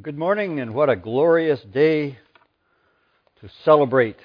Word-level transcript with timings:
Good 0.00 0.16
morning, 0.16 0.60
and 0.60 0.74
what 0.74 0.88
a 0.88 0.94
glorious 0.94 1.60
day 1.74 2.18
to 3.40 3.48
celebrate 3.64 4.18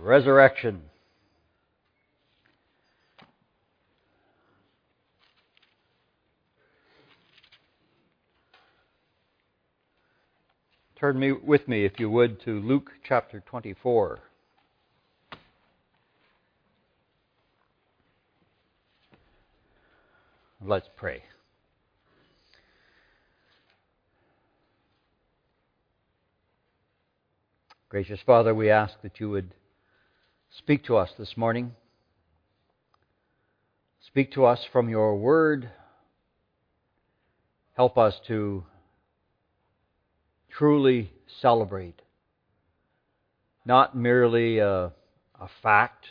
resurrection. 0.00 0.80
Turn 10.98 11.18
me 11.18 11.32
with 11.32 11.68
me, 11.68 11.84
if 11.84 12.00
you 12.00 12.08
would, 12.08 12.40
to 12.46 12.58
Luke 12.58 12.90
chapter 13.06 13.40
24. 13.40 14.18
Let's 20.64 20.88
pray. 20.96 21.22
Gracious 27.92 28.20
Father, 28.24 28.54
we 28.54 28.70
ask 28.70 28.94
that 29.02 29.20
you 29.20 29.28
would 29.28 29.52
speak 30.56 30.82
to 30.82 30.96
us 30.96 31.10
this 31.18 31.36
morning. 31.36 31.72
Speak 34.06 34.32
to 34.32 34.46
us 34.46 34.64
from 34.72 34.88
your 34.88 35.14
word. 35.14 35.68
Help 37.74 37.98
us 37.98 38.18
to 38.28 38.64
truly 40.50 41.12
celebrate 41.42 42.00
not 43.66 43.94
merely 43.94 44.56
a, 44.56 44.84
a 45.38 45.48
fact, 45.62 46.06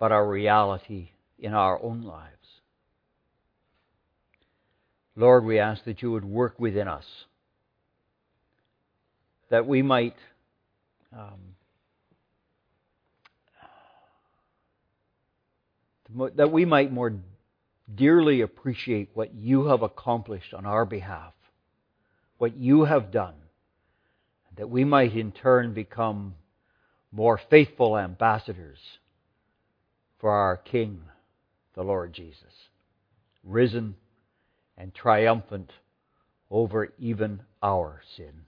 but 0.00 0.10
a 0.10 0.22
reality 0.22 1.10
in 1.38 1.52
our 1.52 1.78
own 1.82 2.00
lives. 2.00 2.62
Lord, 5.14 5.44
we 5.44 5.58
ask 5.58 5.84
that 5.84 6.00
you 6.00 6.10
would 6.12 6.24
work 6.24 6.58
within 6.58 6.88
us 6.88 7.04
that 9.50 9.66
we 9.66 9.82
might 9.82 10.16
um, 11.16 11.54
that 16.36 16.50
we 16.50 16.64
might 16.64 16.92
more 16.92 17.14
dearly 17.94 18.40
appreciate 18.40 19.10
what 19.14 19.34
you 19.34 19.66
have 19.66 19.82
accomplished 19.82 20.54
on 20.54 20.66
our 20.66 20.84
behalf, 20.84 21.32
what 22.38 22.56
you 22.56 22.84
have 22.84 23.10
done, 23.10 23.34
that 24.56 24.68
we 24.68 24.84
might 24.84 25.14
in 25.14 25.32
turn 25.32 25.74
become 25.74 26.34
more 27.12 27.40
faithful 27.50 27.98
ambassadors 27.98 28.78
for 30.18 30.30
our 30.30 30.56
King, 30.56 31.00
the 31.74 31.82
Lord 31.82 32.12
Jesus, 32.12 32.52
risen 33.44 33.94
and 34.76 34.94
triumphant 34.94 35.70
over 36.50 36.92
even 36.98 37.40
our 37.62 38.02
sin. 38.16 38.47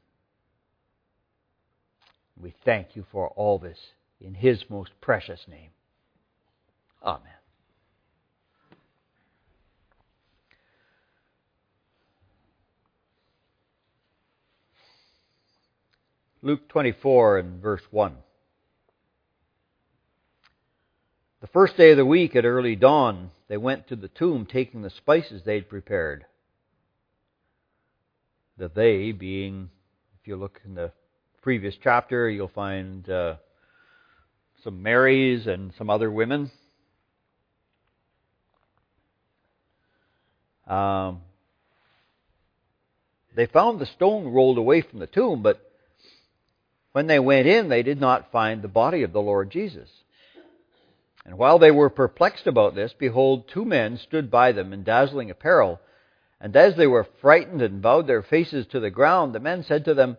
We 2.40 2.54
thank 2.64 2.96
you 2.96 3.04
for 3.12 3.28
all 3.28 3.58
this 3.58 3.78
in 4.20 4.34
His 4.34 4.64
most 4.68 4.90
precious 5.00 5.40
name. 5.46 5.70
Amen. 7.02 7.32
Luke 16.42 16.68
24 16.68 17.38
and 17.38 17.62
verse 17.62 17.82
1. 17.90 18.16
The 21.42 21.46
first 21.48 21.76
day 21.76 21.90
of 21.90 21.98
the 21.98 22.06
week 22.06 22.34
at 22.34 22.44
early 22.44 22.76
dawn, 22.76 23.30
they 23.48 23.58
went 23.58 23.88
to 23.88 23.96
the 23.96 24.08
tomb 24.08 24.46
taking 24.46 24.82
the 24.82 24.90
spices 24.90 25.42
they'd 25.44 25.68
prepared. 25.68 26.24
The 28.56 28.68
they 28.68 29.12
being, 29.12 29.70
if 30.20 30.26
you 30.26 30.36
look 30.36 30.60
in 30.64 30.74
the 30.74 30.92
previous 31.42 31.74
chapter, 31.82 32.28
you'll 32.28 32.48
find 32.48 33.08
uh, 33.08 33.36
some 34.62 34.82
Marys 34.82 35.46
and 35.46 35.72
some 35.78 35.88
other 35.88 36.10
women. 36.10 36.50
Um, 40.66 41.22
they 43.34 43.46
found 43.46 43.80
the 43.80 43.86
stone 43.86 44.28
rolled 44.28 44.58
away 44.58 44.82
from 44.82 44.98
the 44.98 45.06
tomb, 45.06 45.42
but 45.42 45.60
when 46.92 47.06
they 47.06 47.18
went 47.18 47.46
in, 47.46 47.68
they 47.68 47.82
did 47.82 48.00
not 48.00 48.30
find 48.30 48.60
the 48.60 48.68
body 48.68 49.02
of 49.02 49.12
the 49.12 49.22
Lord 49.22 49.50
Jesus. 49.50 49.88
And 51.24 51.38
while 51.38 51.58
they 51.58 51.70
were 51.70 51.90
perplexed 51.90 52.46
about 52.46 52.74
this, 52.74 52.92
behold, 52.98 53.48
two 53.48 53.64
men 53.64 53.98
stood 53.98 54.30
by 54.30 54.52
them 54.52 54.72
in 54.72 54.84
dazzling 54.84 55.30
apparel. 55.30 55.80
And 56.40 56.54
as 56.54 56.76
they 56.76 56.86
were 56.86 57.06
frightened 57.20 57.62
and 57.62 57.82
bowed 57.82 58.06
their 58.06 58.22
faces 58.22 58.66
to 58.68 58.80
the 58.80 58.90
ground, 58.90 59.34
the 59.34 59.40
men 59.40 59.64
said 59.66 59.84
to 59.86 59.94
them, 59.94 60.18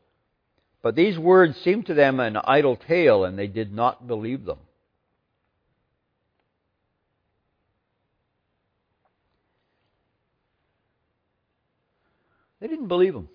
But 0.81 0.95
these 0.95 1.17
words 1.17 1.57
seemed 1.61 1.85
to 1.87 1.93
them 1.93 2.19
an 2.19 2.37
idle 2.43 2.75
tale, 2.75 3.23
and 3.23 3.37
they 3.37 3.47
did 3.47 3.73
not 3.73 4.07
believe 4.07 4.45
them. 4.45 4.59
They 12.59 12.67
didn't 12.67 12.87
believe 12.87 13.15
him. 13.15 13.27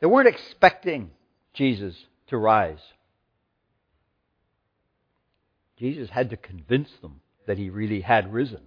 They 0.00 0.06
weren't 0.06 0.28
expecting 0.28 1.10
Jesus 1.52 1.94
to 2.28 2.38
rise. 2.38 2.80
Jesus 5.78 6.10
had 6.10 6.30
to 6.30 6.36
convince 6.36 6.90
them 7.02 7.20
that 7.46 7.58
he 7.58 7.70
really 7.70 8.00
had 8.00 8.32
risen. 8.32 8.60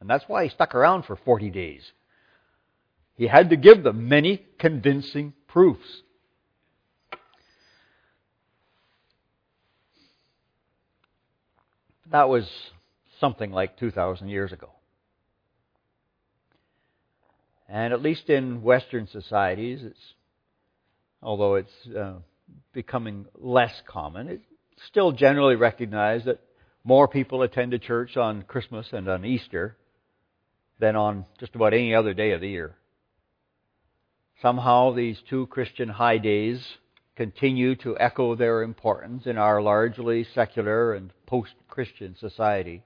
And 0.00 0.10
that's 0.10 0.24
why 0.28 0.44
he 0.44 0.50
stuck 0.50 0.74
around 0.74 1.04
for 1.04 1.16
40 1.16 1.50
days. 1.50 1.92
He 3.16 3.26
had 3.26 3.50
to 3.50 3.56
give 3.56 3.82
them 3.82 4.08
many 4.08 4.44
convincing 4.58 5.32
proofs. 5.56 6.02
That 12.12 12.28
was 12.28 12.46
something 13.20 13.52
like 13.52 13.78
2,000 13.78 14.28
years 14.28 14.52
ago. 14.52 14.68
And 17.70 17.94
at 17.94 18.02
least 18.02 18.28
in 18.28 18.60
Western 18.60 19.06
societies, 19.06 19.80
it's, 19.82 19.98
although 21.22 21.54
it's 21.54 21.72
uh, 21.98 22.16
becoming 22.74 23.24
less 23.34 23.72
common, 23.88 24.28
it's 24.28 24.44
still 24.88 25.12
generally 25.12 25.56
recognized 25.56 26.26
that 26.26 26.40
more 26.84 27.08
people 27.08 27.40
attend 27.40 27.72
a 27.72 27.78
church 27.78 28.18
on 28.18 28.42
Christmas 28.42 28.88
and 28.92 29.08
on 29.08 29.24
Easter 29.24 29.78
than 30.78 30.96
on 30.96 31.24
just 31.40 31.54
about 31.54 31.72
any 31.72 31.94
other 31.94 32.12
day 32.12 32.32
of 32.32 32.42
the 32.42 32.48
year. 32.50 32.76
Somehow 34.40 34.92
these 34.92 35.18
two 35.28 35.46
Christian 35.46 35.88
high 35.88 36.18
days 36.18 36.76
continue 37.16 37.74
to 37.76 37.98
echo 37.98 38.34
their 38.34 38.62
importance 38.62 39.26
in 39.26 39.38
our 39.38 39.62
largely 39.62 40.24
secular 40.34 40.94
and 40.94 41.10
post 41.26 41.54
Christian 41.68 42.14
society. 42.18 42.82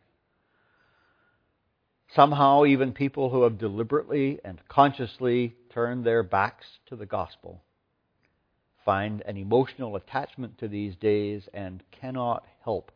Somehow, 2.14 2.64
even 2.64 2.92
people 2.92 3.30
who 3.30 3.42
have 3.42 3.58
deliberately 3.58 4.38
and 4.44 4.60
consciously 4.68 5.54
turned 5.72 6.04
their 6.04 6.22
backs 6.22 6.66
to 6.86 6.96
the 6.96 7.06
gospel 7.06 7.62
find 8.84 9.22
an 9.26 9.36
emotional 9.36 9.96
attachment 9.96 10.58
to 10.58 10.68
these 10.68 10.96
days 10.96 11.48
and 11.52 11.82
cannot 11.92 12.44
help 12.64 12.90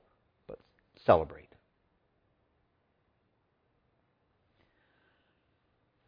but 0.48 0.58
celebrate. 1.06 1.54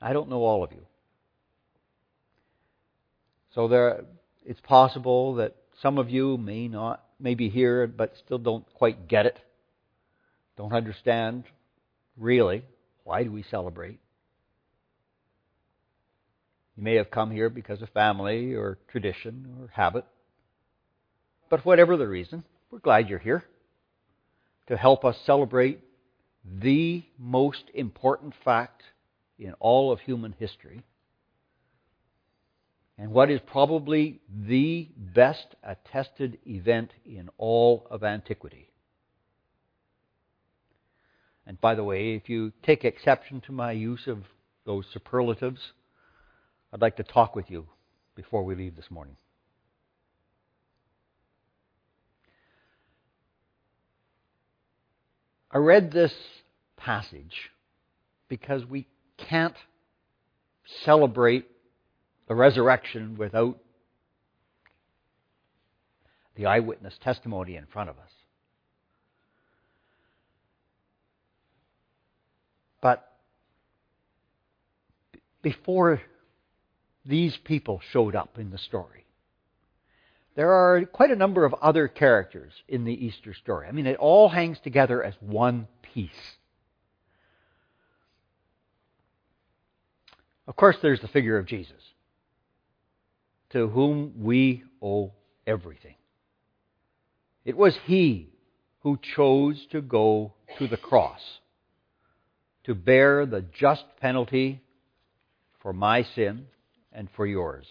I 0.01 0.13
don't 0.13 0.29
know 0.29 0.43
all 0.43 0.65
of 0.65 0.73
you. 0.73 0.87
So 3.57 3.69
there, 3.69 4.05
it's 4.45 4.61
possible 4.61 5.37
that 5.37 5.57
some 5.81 5.97
of 5.97 6.11
you 6.11 6.37
may 6.37 6.69
not, 6.69 7.03
may 7.19 7.35
be 7.35 7.49
here, 7.49 7.87
but 7.87 8.13
still 8.23 8.37
don't 8.37 8.71
quite 8.75 9.09
get 9.09 9.25
it. 9.25 9.39
Don't 10.59 10.75
understand, 10.75 11.45
really, 12.19 12.65
why 13.05 13.25
do 13.25 13.33
we 13.33 13.43
celebrate? 13.51 13.99
You 16.77 16.83
may 16.83 16.97
have 16.97 17.11
come 17.11 17.31
here 17.31 17.49
because 17.49 17.81
of 17.81 17.89
family 17.89 18.55
or 18.55 18.77
tradition 18.89 19.47
or 19.59 19.69
habit. 19.73 20.05
But 21.49 21.65
whatever 21.65 21.97
the 21.97 22.07
reason, 22.07 22.45
we're 22.71 22.81
glad 22.81 23.09
you're 23.09 23.19
here 23.19 23.43
to 24.67 24.77
help 24.77 25.03
us 25.03 25.17
celebrate 25.25 25.81
the 26.45 27.05
most 27.19 27.63
important 27.73 28.35
fact 28.45 28.83
in 29.39 29.55
all 29.61 29.93
of 29.93 30.01
human 30.01 30.35
history, 30.39 30.83
and 32.99 33.11
what 33.11 33.31
is 33.31 33.41
probably 33.47 34.21
the 34.29 34.89
best 34.97 35.55
attested 35.63 36.39
event 36.47 36.91
in 37.05 37.29
all 37.37 37.87
of 37.91 38.03
antiquity. 38.03 38.71
And 41.47 41.61
by 41.61 41.75
the 41.75 41.85
way, 41.85 42.15
if 42.15 42.29
you 42.29 42.53
take 42.63 42.85
exception 42.85 43.41
to 43.43 43.53
my 43.53 43.73
use 43.73 44.07
of 44.07 44.25
those 44.65 44.87
superlatives, 44.93 45.61
I'd 46.73 46.81
like 46.81 46.97
to 46.97 47.05
talk 47.05 47.37
with 47.37 47.51
you 47.51 47.67
before 48.17 48.45
we 48.45 48.55
leave 48.55 48.77
this 48.77 48.91
morning. 48.91 49.17
I 55.51 55.59
read 55.59 55.93
this 55.93 56.13
passage 56.77 57.51
because 58.29 58.67
we 58.67 58.89
can't 59.17 59.55
celebrate 60.85 61.47
the 62.29 62.35
resurrection 62.35 63.17
without 63.17 63.59
the 66.35 66.47
eyewitness 66.47 66.95
testimony 67.03 67.57
in 67.57 67.67
front 67.67 67.91
of 67.91 67.97
us. 67.99 68.11
But 72.81 73.11
before 75.43 76.03
these 77.05 77.37
people 77.45 77.81
showed 77.93 78.15
up 78.15 78.39
in 78.39 78.51
the 78.51 78.59
story, 78.59 79.07
there 80.35 80.53
are 80.53 80.85
quite 80.85 81.11
a 81.11 81.17
number 81.17 81.47
of 81.47 81.55
other 81.55 81.89
characters 81.89 82.53
in 82.69 82.85
the 82.85 82.93
Easter 82.93 83.33
story. 83.33 83.67
I 83.67 83.73
mean, 83.73 83.87
it 83.87 83.97
all 83.97 84.29
hangs 84.29 84.59
together 84.63 85.03
as 85.03 85.15
one 85.21 85.67
piece. 85.95 86.11
Of 90.47 90.57
course, 90.57 90.77
there's 90.83 91.01
the 91.01 91.09
figure 91.09 91.39
of 91.39 91.47
Jesus, 91.47 91.83
to 93.57 93.69
whom 93.69 94.13
we 94.23 94.63
owe 94.83 95.13
everything. 95.47 95.95
It 97.43 97.57
was 97.57 97.75
He 97.87 98.29
who 98.81 98.99
chose 99.17 99.67
to 99.73 99.81
go 99.81 100.35
to 100.59 100.69
the 100.69 100.77
cross 100.77 101.23
to 102.65 102.75
bear 102.75 103.25
the 103.25 103.43
just 103.59 103.85
penalty 103.99 104.61
for 105.63 105.73
my 105.73 106.03
sin 106.15 106.49
and 106.93 107.09
for 107.17 107.27
yours. 107.27 107.65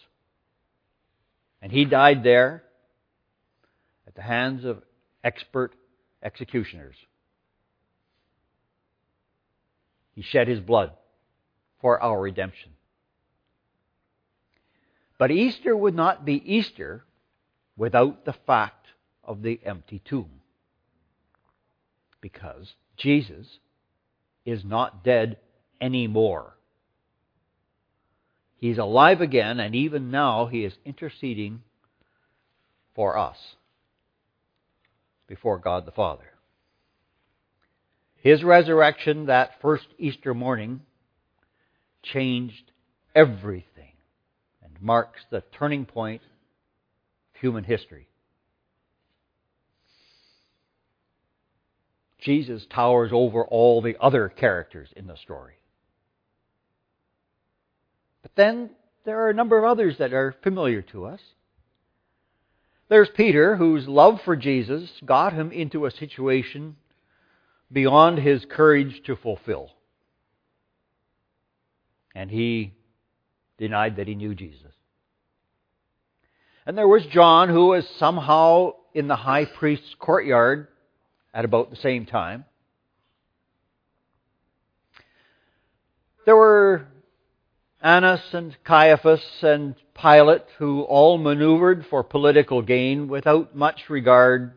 And 1.61 1.71
he 1.71 1.85
died 1.85 2.23
there 2.23 2.63
at 4.07 4.15
the 4.15 4.23
hands 4.23 4.65
of 4.65 4.81
expert 5.23 5.75
executioners. 6.23 6.95
He 10.15 10.23
shed 10.23 10.47
his 10.47 10.61
blood 10.61 10.93
for 11.79 12.01
our 12.01 12.19
redemption. 12.19 12.71
But 15.17 15.31
Easter 15.31 15.75
would 15.75 15.95
not 15.95 16.25
be 16.25 16.41
Easter 16.45 17.05
without 17.77 18.25
the 18.25 18.35
fact 18.45 18.87
of 19.23 19.41
the 19.41 19.59
empty 19.65 20.01
tomb. 20.03 20.41
Because 22.21 22.73
Jesus 22.97 23.59
is 24.45 24.63
not 24.63 25.03
dead 25.03 25.37
anymore. 25.79 26.55
He's 28.57 28.77
alive 28.77 29.21
again, 29.21 29.59
and 29.59 29.75
even 29.75 30.11
now 30.11 30.47
he 30.47 30.63
is 30.63 30.73
interceding 30.85 31.61
for 32.93 33.17
us 33.17 33.37
before 35.27 35.59
God 35.59 35.85
the 35.85 35.91
Father. 35.91 36.25
His 38.15 38.43
resurrection 38.43 39.27
that 39.27 39.61
first 39.61 39.85
Easter 39.99 40.33
morning 40.33 40.81
changed 42.01 42.71
everything 43.13 43.74
marks 44.85 45.19
the 45.31 45.43
turning 45.57 45.83
point 45.83 46.21
of 46.21 47.41
human 47.41 47.63
history. 47.63 48.07
Jesus 52.21 52.65
towers 52.69 53.09
over 53.11 53.43
all 53.43 53.81
the 53.81 53.95
other 53.99 54.29
characters 54.29 54.89
in 54.95 55.07
the 55.07 55.17
story. 55.17 55.55
But 58.21 58.31
then 58.35 58.69
there 59.05 59.21
are 59.21 59.29
a 59.29 59.33
number 59.33 59.57
of 59.57 59.63
others 59.63 59.95
that 59.97 60.13
are 60.13 60.35
familiar 60.43 60.83
to 60.83 61.05
us. 61.05 61.19
There's 62.87 63.09
Peter, 63.15 63.55
whose 63.55 63.87
love 63.87 64.19
for 64.23 64.35
Jesus 64.35 64.89
got 65.03 65.33
him 65.33 65.51
into 65.51 65.87
a 65.87 65.91
situation 65.91 66.75
beyond 67.71 68.19
his 68.19 68.45
courage 68.47 69.01
to 69.07 69.15
fulfill. 69.15 69.71
And 72.13 72.29
he 72.29 72.73
denied 73.57 73.95
that 73.95 74.07
he 74.07 74.13
knew 74.13 74.35
Jesus. 74.35 74.74
And 76.65 76.77
there 76.77 76.87
was 76.87 77.05
John, 77.05 77.49
who 77.49 77.67
was 77.67 77.87
somehow 77.99 78.73
in 78.93 79.07
the 79.07 79.15
high 79.15 79.45
priest's 79.45 79.95
courtyard 79.99 80.67
at 81.33 81.45
about 81.45 81.69
the 81.69 81.75
same 81.75 82.05
time. 82.05 82.45
There 86.25 86.35
were 86.35 86.87
Annas 87.81 88.33
and 88.33 88.55
Caiaphas 88.63 89.23
and 89.43 89.75
Pilate 89.93 90.45
who 90.57 90.81
all 90.81 91.19
maneuvered 91.19 91.85
for 91.87 92.03
political 92.03 92.63
gain 92.63 93.07
without 93.07 93.55
much 93.55 93.89
regard 93.89 94.53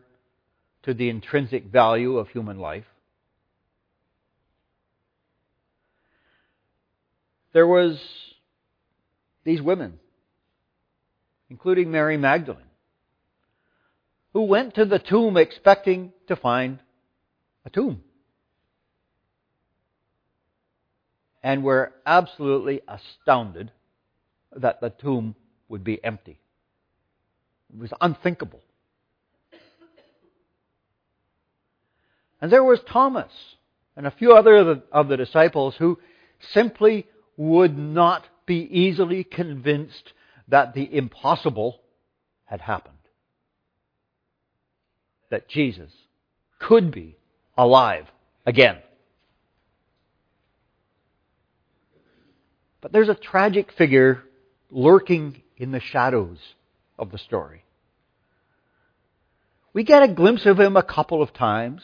to 0.83 0.95
the 0.95 1.09
intrinsic 1.09 1.65
value 1.65 2.17
of 2.17 2.29
human 2.29 2.57
life. 2.57 2.85
There 7.53 7.67
was 7.67 7.99
these 9.43 9.61
women, 9.61 9.99
including 11.49 11.91
Mary 11.91 12.17
Magdalene, 12.17 12.63
who 14.33 14.43
went 14.43 14.75
to 14.75 14.85
the 14.85 14.99
tomb 14.99 15.37
expecting 15.37 16.13
to 16.27 16.35
find 16.35 16.79
a 17.65 17.69
tomb. 17.69 18.03
And 21.41 21.63
were 21.63 21.93
absolutely 22.05 22.81
astounded 22.87 23.71
that 24.55 24.81
the 24.81 24.89
tomb 24.89 25.35
would 25.69 25.83
be 25.83 26.03
empty. 26.03 26.39
It 27.73 27.79
was 27.79 27.93
unthinkable. 28.01 28.61
And 32.41 32.51
there 32.51 32.63
was 32.63 32.79
Thomas 32.91 33.31
and 33.95 34.07
a 34.07 34.11
few 34.11 34.33
other 34.33 34.57
of 34.57 34.65
the, 34.65 34.83
of 34.91 35.07
the 35.07 35.17
disciples 35.17 35.75
who 35.77 35.99
simply 36.53 37.05
would 37.35 37.77
not 37.77 38.25
be 38.45 38.67
easily 38.71 39.23
convinced 39.23 40.13
that 40.49 40.73
the 40.73 40.95
impossible 40.95 41.79
had 42.45 42.61
happened 42.61 42.95
that 45.29 45.47
Jesus 45.47 45.91
could 46.59 46.91
be 46.91 47.17
alive 47.57 48.05
again. 48.45 48.77
But 52.81 52.91
there's 52.91 53.09
a 53.09 53.15
tragic 53.15 53.71
figure 53.71 54.23
lurking 54.71 55.41
in 55.57 55.71
the 55.71 55.79
shadows 55.79 56.37
of 56.97 57.11
the 57.11 57.17
story. 57.17 57.63
We 59.73 59.83
get 59.83 60.03
a 60.03 60.07
glimpse 60.07 60.45
of 60.45 60.59
him 60.59 60.75
a 60.75 60.83
couple 60.83 61.21
of 61.21 61.33
times, 61.33 61.81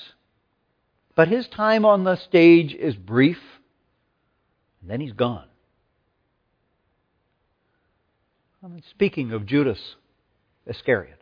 but 1.15 1.27
his 1.27 1.48
time 1.48 1.86
on 1.86 2.03
the 2.03 2.15
stage 2.15 2.74
is 2.74 2.95
brief, 2.95 3.38
and 4.81 4.89
then 4.89 5.01
he's 5.01 5.13
gone. 5.13 5.48
I'm 8.65 8.81
speaking 8.89 9.31
of 9.31 9.45
Judas 9.45 9.77
Iscariot. 10.65 11.22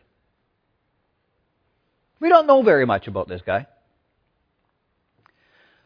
We 2.18 2.30
don't 2.30 2.46
know 2.46 2.62
very 2.62 2.86
much 2.86 3.06
about 3.06 3.28
this 3.28 3.42
guy. 3.44 3.66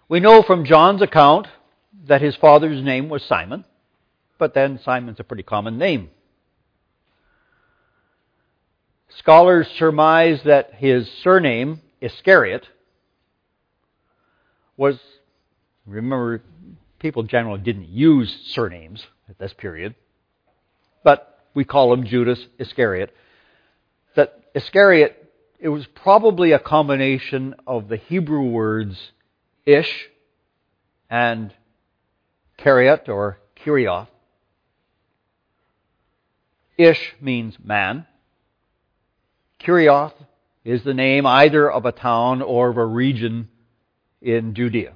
We 0.09 0.21
know 0.21 0.45
from 0.45 0.65
John's 0.65 1.03
account 1.03 1.49
that 2.07 2.23
his 2.23 2.37
father's 2.37 2.81
name 2.81 3.09
was 3.09 3.25
Simon, 3.25 3.65
but 4.38 4.55
then 4.55 4.79
Simon's 4.85 5.19
a 5.19 5.25
pretty 5.25 5.43
common 5.43 5.79
name. 5.79 6.11
Scholars 9.19 9.67
surmise 9.81 10.38
that 10.45 10.75
his 10.75 11.11
surname, 11.25 11.81
Iscariot, 12.00 12.69
was, 14.77 15.00
remember, 15.87 16.41
people 17.00 17.25
generally 17.25 17.61
didn't 17.61 17.88
use 17.88 18.33
surnames 18.47 19.05
at 19.29 19.41
this 19.41 19.53
period, 19.53 19.97
but 21.03 21.35
we 21.59 21.65
call 21.65 21.93
him 21.93 22.05
Judas 22.05 22.38
Iscariot. 22.61 23.12
That 24.15 24.45
Iscariot 24.55 25.29
it 25.59 25.71
was 25.71 25.87
probably 25.88 26.53
a 26.53 26.61
combination 26.61 27.57
of 27.67 27.88
the 27.88 27.97
Hebrew 27.97 28.45
words 28.45 29.11
ish 29.67 30.09
and 31.11 31.53
Keriot 32.61 33.09
or 33.09 33.41
Kirioth. 33.57 34.07
Ish 36.77 37.17
means 37.21 37.57
man. 37.61 38.07
Kirioth 39.61 40.15
is 40.65 40.85
the 40.85 40.95
name 40.95 41.27
either 41.27 41.69
of 41.69 41.85
a 41.87 41.91
town 41.91 42.41
or 42.41 42.69
of 42.69 42.77
a 42.77 42.87
region 42.87 43.49
in 44.23 44.55
Judea. 44.55 44.95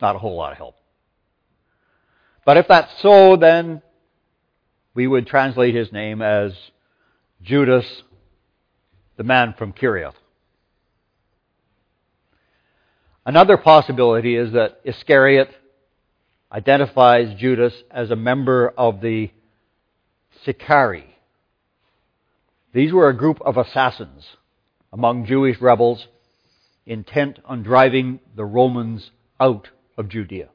Not 0.00 0.14
a 0.14 0.20
whole 0.20 0.36
lot 0.36 0.52
of 0.52 0.58
help. 0.58 0.76
But 2.46 2.58
if 2.58 2.68
that's 2.68 2.92
so, 3.02 3.34
then 3.34 3.82
we 4.94 5.06
would 5.06 5.26
translate 5.26 5.74
his 5.74 5.92
name 5.92 6.22
as 6.22 6.52
Judas, 7.42 7.84
the 9.16 9.24
man 9.24 9.54
from 9.58 9.72
Kerioth. 9.72 10.14
Another 13.26 13.56
possibility 13.56 14.36
is 14.36 14.52
that 14.52 14.80
Iscariot 14.84 15.50
identifies 16.52 17.38
Judas 17.38 17.74
as 17.90 18.10
a 18.10 18.16
member 18.16 18.68
of 18.68 19.00
the 19.00 19.30
Sicarii. 20.44 21.16
These 22.72 22.92
were 22.92 23.08
a 23.08 23.16
group 23.16 23.40
of 23.40 23.56
assassins 23.56 24.24
among 24.92 25.26
Jewish 25.26 25.60
rebels 25.60 26.06
intent 26.86 27.38
on 27.44 27.62
driving 27.62 28.20
the 28.36 28.44
Romans 28.44 29.10
out 29.40 29.68
of 29.96 30.08
Judea. 30.08 30.48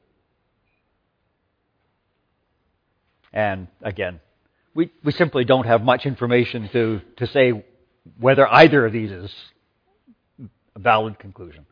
And 3.32 3.68
again, 3.82 4.20
we, 4.80 4.90
we 5.04 5.12
simply 5.12 5.44
don't 5.44 5.66
have 5.66 5.82
much 5.82 6.06
information 6.06 6.70
to, 6.72 7.02
to 7.18 7.26
say 7.26 7.62
whether 8.18 8.48
either 8.48 8.86
of 8.86 8.94
these 8.94 9.10
is 9.10 9.30
a 10.74 10.78
valid 10.78 11.18
conclusion. 11.18 11.66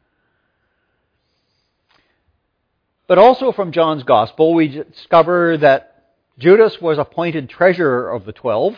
But 3.06 3.16
also 3.16 3.50
from 3.50 3.72
John's 3.72 4.02
Gospel, 4.02 4.52
we 4.52 4.68
discover 4.68 5.56
that 5.56 6.16
Judas 6.38 6.76
was 6.82 6.98
appointed 6.98 7.48
treasurer 7.48 8.10
of 8.10 8.26
the 8.26 8.32
twelve, 8.32 8.74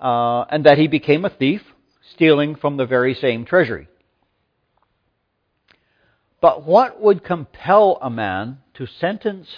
uh, 0.00 0.44
and 0.48 0.64
that 0.64 0.78
he 0.78 0.88
became 0.88 1.26
a 1.26 1.30
thief, 1.30 1.60
stealing 2.14 2.56
from 2.56 2.78
the 2.78 2.86
very 2.86 3.12
same 3.12 3.44
treasury. 3.44 3.88
But 6.40 6.64
what 6.64 6.98
would 6.98 7.22
compel 7.24 7.98
a 8.00 8.08
man 8.08 8.60
to 8.74 8.86
sentence 8.86 9.48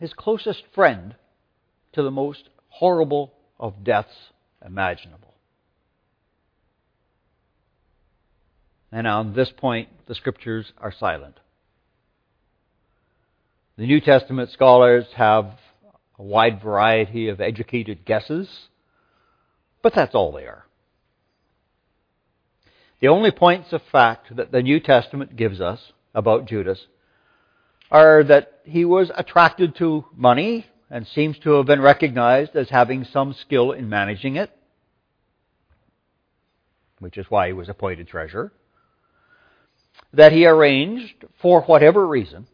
his 0.00 0.12
closest 0.12 0.64
friend 0.74 1.14
to 1.92 2.02
the 2.02 2.10
most 2.10 2.48
horrible 2.68 3.32
of 3.58 3.84
deaths 3.84 4.14
imaginable? 4.64 5.34
And 8.92 9.06
on 9.06 9.34
this 9.34 9.50
point, 9.56 9.88
the 10.06 10.14
scriptures 10.14 10.72
are 10.78 10.92
silent. 10.92 11.38
The 13.76 13.86
New 13.86 14.00
Testament 14.00 14.50
scholars 14.50 15.06
have 15.14 15.54
a 16.18 16.22
wide 16.22 16.60
variety 16.60 17.28
of 17.28 17.40
educated 17.40 18.04
guesses, 18.04 18.48
but 19.82 19.94
that's 19.94 20.14
all 20.14 20.32
they 20.32 20.44
are. 20.44 20.66
The 23.00 23.08
only 23.08 23.30
points 23.30 23.72
of 23.72 23.80
fact 23.90 24.36
that 24.36 24.52
the 24.52 24.62
New 24.62 24.80
Testament 24.80 25.36
gives 25.36 25.60
us 25.60 25.92
about 26.14 26.46
Judas 26.46 26.86
are 27.90 28.22
that 28.24 28.60
he 28.64 28.84
was 28.84 29.10
attracted 29.16 29.76
to 29.76 30.04
money 30.14 30.66
and 30.90 31.06
seems 31.06 31.38
to 31.38 31.50
have 31.52 31.66
been 31.66 31.80
recognized 31.80 32.56
as 32.56 32.68
having 32.68 33.04
some 33.04 33.32
skill 33.32 33.72
in 33.72 33.88
managing 33.88 34.36
it, 34.36 34.50
which 36.98 37.16
is 37.16 37.26
why 37.28 37.46
he 37.46 37.52
was 37.52 37.68
appointed 37.68 38.08
treasurer. 38.08 38.52
That 40.12 40.32
he 40.32 40.46
arranged, 40.46 41.24
for 41.40 41.62
whatever 41.62 42.06
reason, 42.06 42.46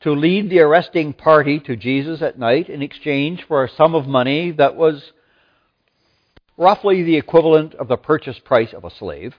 to 0.00 0.12
lead 0.12 0.50
the 0.50 0.60
arresting 0.60 1.14
party 1.14 1.58
to 1.60 1.76
Jesus 1.76 2.20
at 2.20 2.38
night 2.38 2.68
in 2.68 2.82
exchange 2.82 3.44
for 3.48 3.64
a 3.64 3.70
sum 3.70 3.94
of 3.94 4.06
money 4.06 4.50
that 4.52 4.76
was 4.76 5.12
roughly 6.58 7.02
the 7.02 7.16
equivalent 7.16 7.74
of 7.74 7.88
the 7.88 7.96
purchase 7.96 8.38
price 8.38 8.74
of 8.74 8.84
a 8.84 8.90
slave. 8.90 9.34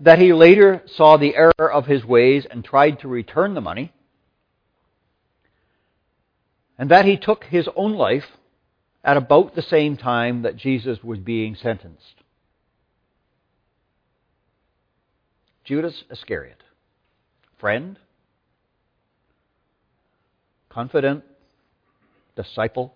That 0.00 0.18
he 0.18 0.32
later 0.32 0.82
saw 0.86 1.16
the 1.16 1.36
error 1.36 1.72
of 1.72 1.86
his 1.86 2.04
ways 2.04 2.46
and 2.50 2.64
tried 2.64 3.00
to 3.00 3.08
return 3.08 3.54
the 3.54 3.60
money. 3.60 3.92
And 6.80 6.90
that 6.90 7.04
he 7.04 7.18
took 7.18 7.44
his 7.44 7.68
own 7.76 7.92
life 7.92 8.24
at 9.04 9.18
about 9.18 9.54
the 9.54 9.60
same 9.60 9.98
time 9.98 10.40
that 10.42 10.56
Jesus 10.56 11.04
was 11.04 11.18
being 11.18 11.54
sentenced. 11.54 12.14
Judas 15.62 16.04
Iscariot. 16.10 16.62
Friend, 17.58 17.98
confident, 20.70 21.22
disciple, 22.34 22.94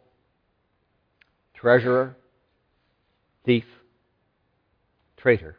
treasurer, 1.53 2.17
thief, 3.45 3.67
traitor. 5.19 5.57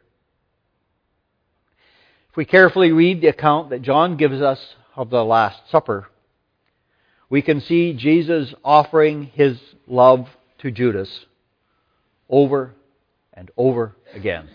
If 2.30 2.36
we 2.36 2.44
carefully 2.44 2.90
read 2.90 3.20
the 3.20 3.28
account 3.28 3.70
that 3.70 3.82
John 3.82 4.16
gives 4.16 4.40
us 4.40 4.74
of 4.96 5.10
the 5.10 5.24
Last 5.24 5.60
Supper, 5.70 6.08
we 7.28 7.42
can 7.42 7.60
see 7.60 7.92
Jesus 7.92 8.54
offering 8.64 9.24
his 9.34 9.58
love 9.86 10.28
to 10.58 10.70
Judas 10.70 11.26
over 12.28 12.74
and 13.32 13.50
over 13.56 13.94
again. 14.14 14.48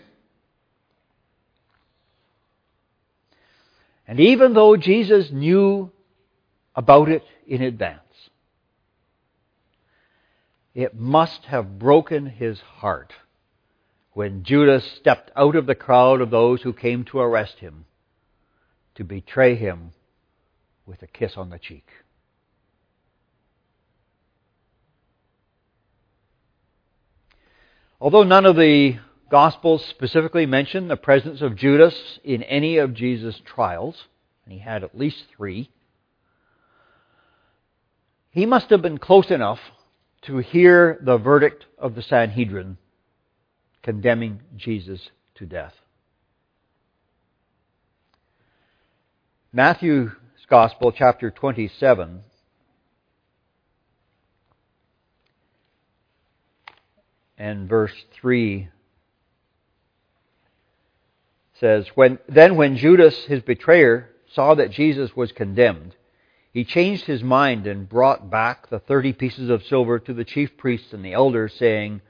And 4.06 4.18
even 4.20 4.54
though 4.54 4.76
Jesus 4.76 5.30
knew 5.30 5.90
about 6.74 7.08
it 7.08 7.22
in 7.46 7.62
advance, 7.62 8.00
it 10.74 10.94
must 10.94 11.44
have 11.44 11.78
broken 11.78 12.26
his 12.26 12.60
heart 12.60 13.12
when 14.12 14.42
Judas 14.42 14.84
stepped 14.98 15.30
out 15.36 15.56
of 15.56 15.66
the 15.66 15.74
crowd 15.74 16.20
of 16.20 16.30
those 16.30 16.62
who 16.62 16.72
came 16.72 17.04
to 17.04 17.18
arrest 17.18 17.58
him 17.58 17.84
to 18.94 19.04
betray 19.04 19.54
him 19.54 19.92
with 20.86 21.02
a 21.02 21.06
kiss 21.06 21.36
on 21.36 21.50
the 21.50 21.58
cheek. 21.58 21.88
Although 28.02 28.24
none 28.24 28.46
of 28.46 28.56
the 28.56 28.96
Gospels 29.30 29.84
specifically 29.88 30.44
mention 30.44 30.88
the 30.88 30.96
presence 30.96 31.40
of 31.40 31.54
Judas 31.54 32.18
in 32.24 32.42
any 32.42 32.78
of 32.78 32.94
Jesus' 32.94 33.40
trials, 33.44 34.08
and 34.44 34.52
he 34.52 34.58
had 34.58 34.82
at 34.82 34.98
least 34.98 35.26
three. 35.36 35.70
He 38.30 38.44
must 38.44 38.70
have 38.70 38.82
been 38.82 38.98
close 38.98 39.30
enough 39.30 39.60
to 40.22 40.38
hear 40.38 40.98
the 41.00 41.16
verdict 41.16 41.66
of 41.78 41.94
the 41.94 42.02
Sanhedrin 42.02 42.76
condemning 43.84 44.40
Jesus 44.56 45.10
to 45.36 45.46
death. 45.46 45.74
Matthew's 49.52 50.10
Gospel, 50.50 50.90
chapter 50.90 51.30
27, 51.30 52.24
and 57.38 57.68
verse 57.68 57.94
3 58.12 58.68
says, 61.58 61.86
when, 61.94 62.18
Then 62.28 62.56
when 62.56 62.76
Judas, 62.76 63.24
his 63.24 63.42
betrayer, 63.42 64.10
saw 64.34 64.54
that 64.54 64.70
Jesus 64.70 65.14
was 65.14 65.32
condemned, 65.32 65.94
he 66.52 66.64
changed 66.64 67.04
his 67.04 67.22
mind 67.22 67.66
and 67.66 67.88
brought 67.88 68.28
back 68.28 68.68
the 68.68 68.78
thirty 68.78 69.12
pieces 69.12 69.48
of 69.48 69.64
silver 69.64 69.98
to 70.00 70.12
the 70.12 70.24
chief 70.24 70.56
priests 70.58 70.92
and 70.92 71.04
the 71.04 71.14
elders, 71.14 71.54
saying, 71.54 72.02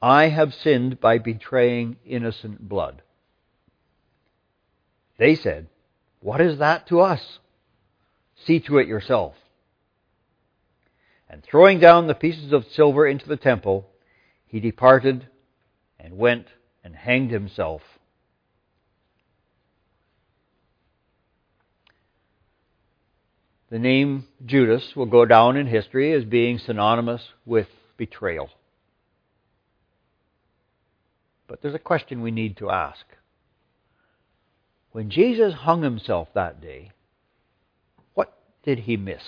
I 0.00 0.28
have 0.28 0.54
sinned 0.54 1.00
by 1.00 1.18
betraying 1.18 1.96
innocent 2.04 2.68
blood. 2.68 3.02
They 5.18 5.34
said, 5.34 5.68
What 6.20 6.40
is 6.40 6.58
that 6.58 6.86
to 6.88 7.00
us? 7.00 7.38
See 8.44 8.60
to 8.60 8.78
it 8.78 8.86
yourself. 8.88 9.34
And 11.28 11.42
throwing 11.42 11.80
down 11.80 12.06
the 12.06 12.14
pieces 12.14 12.52
of 12.52 12.66
silver 12.72 13.06
into 13.06 13.26
the 13.26 13.36
temple, 13.36 13.88
he 14.52 14.60
departed 14.60 15.26
and 15.98 16.16
went 16.16 16.46
and 16.84 16.94
hanged 16.94 17.32
himself 17.32 17.82
The 23.72 23.78
name 23.78 24.26
Judas 24.44 24.92
will 24.94 25.06
go 25.06 25.24
down 25.24 25.56
in 25.56 25.66
history 25.66 26.12
as 26.12 26.26
being 26.26 26.58
synonymous 26.58 27.22
with 27.46 27.68
betrayal. 27.96 28.50
But 31.48 31.62
there's 31.62 31.74
a 31.74 31.78
question 31.78 32.20
we 32.20 32.32
need 32.32 32.58
to 32.58 32.68
ask. 32.68 33.06
When 34.90 35.08
Jesus 35.08 35.54
hung 35.54 35.82
himself 35.82 36.28
that 36.34 36.60
day, 36.60 36.92
what 38.12 38.36
did 38.62 38.80
he 38.80 38.98
miss? 38.98 39.22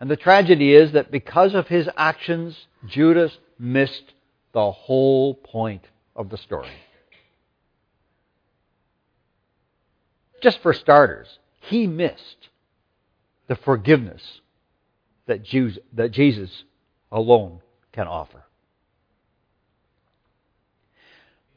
And 0.00 0.10
the 0.10 0.16
tragedy 0.16 0.74
is 0.74 0.92
that 0.92 1.10
because 1.10 1.54
of 1.54 1.68
his 1.68 1.88
actions, 1.96 2.66
Judas 2.86 3.36
missed 3.58 4.14
the 4.52 4.70
whole 4.70 5.34
point 5.34 5.82
of 6.14 6.30
the 6.30 6.36
story. 6.36 6.70
Just 10.40 10.62
for 10.62 10.72
starters, 10.72 11.38
he 11.62 11.86
missed 11.86 12.48
the 13.48 13.56
forgiveness 13.56 14.22
that 15.26 15.42
Jesus 15.42 16.64
alone 17.10 17.60
can 17.92 18.06
offer. 18.06 18.44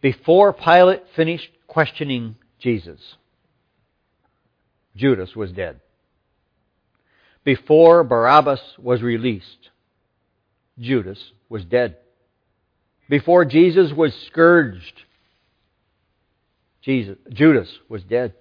Before 0.01 0.51
Pilate 0.51 1.03
finished 1.15 1.51
questioning 1.67 2.38
Jesus, 2.57 3.17
Judas 4.95 5.36
was 5.36 5.51
dead. 5.51 5.79
Before 7.43 8.03
Barabbas 8.03 8.62
was 8.77 9.01
released, 9.01 9.69
Judas 10.79 11.19
was 11.50 11.65
dead. 11.65 11.98
Before 13.10 13.45
Jesus 13.45 13.91
was 13.91 14.13
scourged, 14.27 15.01
Jesus, 16.81 17.17
Judas 17.31 17.69
was 17.89 18.03
dead. 18.03 18.33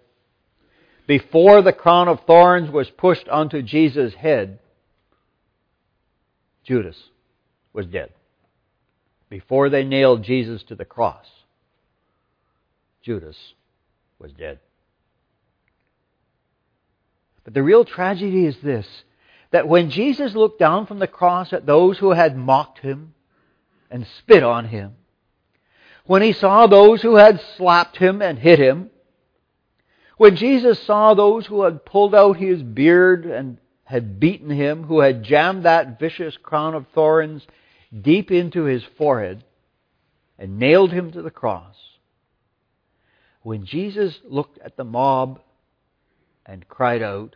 Before 1.07 1.62
the 1.62 1.73
crown 1.73 2.09
of 2.09 2.21
thorns 2.26 2.71
was 2.71 2.88
pushed 2.90 3.28
onto 3.28 3.62
Jesus' 3.62 4.14
head, 4.14 4.61
Judas 6.64 6.97
was 7.73 7.87
dead. 7.87 8.12
Before 9.28 9.71
they 9.71 9.85
nailed 9.85 10.23
Jesus 10.23 10.62
to 10.69 10.75
the 10.75 10.85
cross, 10.85 11.26
Judas 13.02 13.37
was 14.19 14.33
dead. 14.33 14.61
But 17.50 17.54
the 17.54 17.62
real 17.64 17.85
tragedy 17.85 18.47
is 18.47 18.57
this 18.61 18.87
that 19.50 19.66
when 19.66 19.90
Jesus 19.90 20.37
looked 20.37 20.61
down 20.61 20.87
from 20.87 21.00
the 21.00 21.09
cross 21.09 21.52
at 21.52 21.66
those 21.66 21.99
who 21.99 22.12
had 22.12 22.37
mocked 22.37 22.78
him 22.78 23.12
and 23.90 24.07
spit 24.19 24.45
on 24.45 24.66
him, 24.66 24.92
when 26.07 26.23
he 26.23 26.33
saw 26.33 26.69
those 26.69 27.02
who 27.02 27.16
had 27.16 27.40
slapped 27.57 27.97
him 27.97 28.23
and 28.23 28.38
hit 28.38 28.61
him, 28.61 28.90
when 30.16 30.37
Jesus 30.37 30.80
saw 30.85 31.14
those 31.14 31.47
who 31.47 31.64
had 31.64 31.85
pulled 31.85 32.14
out 32.14 32.37
his 32.37 32.62
beard 32.62 33.26
and 33.26 33.59
had 33.83 34.21
beaten 34.21 34.50
him, 34.50 34.85
who 34.85 35.00
had 35.00 35.25
jammed 35.25 35.64
that 35.64 35.99
vicious 35.99 36.37
crown 36.37 36.76
of 36.76 36.87
thorns 36.95 37.45
deep 38.00 38.30
into 38.30 38.62
his 38.62 38.85
forehead 38.97 39.42
and 40.38 40.61
nailed 40.61 40.92
him 40.92 41.11
to 41.11 41.23
the 41.23 41.33
cross, 41.33 41.75
when 43.42 43.66
Jesus 43.66 44.21
looked 44.23 44.61
at 44.61 44.76
the 44.76 44.85
mob 44.85 45.40
and 46.47 46.69
cried 46.69 47.02
out, 47.02 47.35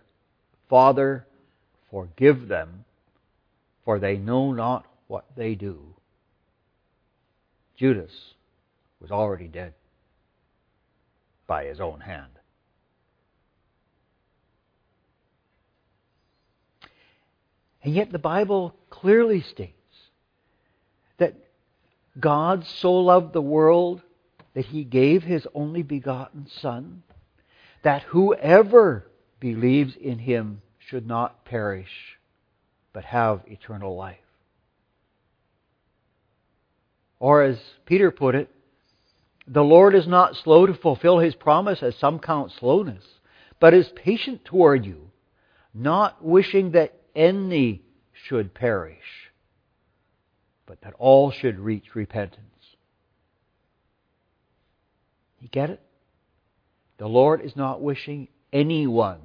Father, 0.68 1.26
forgive 1.90 2.48
them, 2.48 2.84
for 3.84 3.98
they 3.98 4.16
know 4.16 4.52
not 4.52 4.86
what 5.06 5.24
they 5.36 5.54
do. 5.54 5.94
Judas 7.76 8.34
was 9.00 9.10
already 9.10 9.48
dead 9.48 9.74
by 11.46 11.64
his 11.64 11.80
own 11.80 12.00
hand. 12.00 12.30
And 17.82 17.94
yet 17.94 18.10
the 18.10 18.18
Bible 18.18 18.74
clearly 18.88 19.42
states 19.42 19.74
that 21.18 21.34
God 22.18 22.64
so 22.80 22.92
loved 22.92 23.34
the 23.34 23.42
world 23.42 24.00
that 24.54 24.64
he 24.66 24.84
gave 24.84 25.22
his 25.22 25.46
only 25.54 25.82
begotten 25.82 26.46
Son, 26.60 27.02
that 27.82 28.02
whoever 28.04 29.06
believes 29.40 29.94
in 30.00 30.18
him 30.18 30.62
should 30.78 31.06
not 31.06 31.44
perish, 31.44 32.18
but 32.92 33.04
have 33.04 33.42
eternal 33.46 33.96
life. 33.96 34.18
Or 37.18 37.42
as 37.42 37.58
Peter 37.86 38.10
put 38.10 38.34
it, 38.34 38.50
the 39.46 39.62
Lord 39.62 39.94
is 39.94 40.06
not 40.06 40.36
slow 40.36 40.66
to 40.66 40.74
fulfill 40.74 41.18
his 41.18 41.34
promise, 41.34 41.82
as 41.82 41.94
some 41.96 42.18
count 42.18 42.52
slowness, 42.58 43.04
but 43.60 43.74
is 43.74 43.88
patient 43.94 44.44
toward 44.44 44.84
you, 44.84 45.10
not 45.72 46.24
wishing 46.24 46.72
that 46.72 46.94
any 47.14 47.82
should 48.12 48.54
perish, 48.54 49.30
but 50.66 50.80
that 50.82 50.94
all 50.98 51.30
should 51.30 51.58
reach 51.58 51.94
repentance. 51.94 52.40
You 55.40 55.48
get 55.48 55.70
it? 55.70 55.80
The 56.98 57.06
Lord 57.06 57.42
is 57.42 57.54
not 57.54 57.82
wishing 57.82 58.28
anyone 58.54 59.20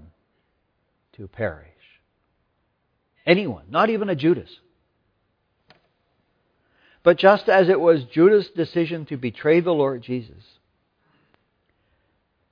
to 1.14 1.28
perish. 1.28 1.68
Anyone, 3.26 3.66
not 3.70 3.90
even 3.90 4.10
a 4.10 4.16
Judas. 4.16 4.50
But 7.04 7.18
just 7.18 7.48
as 7.48 7.70
it 7.70 7.80
was 7.80 8.04
Judas' 8.04 8.50
decision 8.50 9.06
to 9.06 9.18
betray 9.18 9.62
the 9.62 9.72
Lord 9.72 10.02
Jesus, 10.02 10.44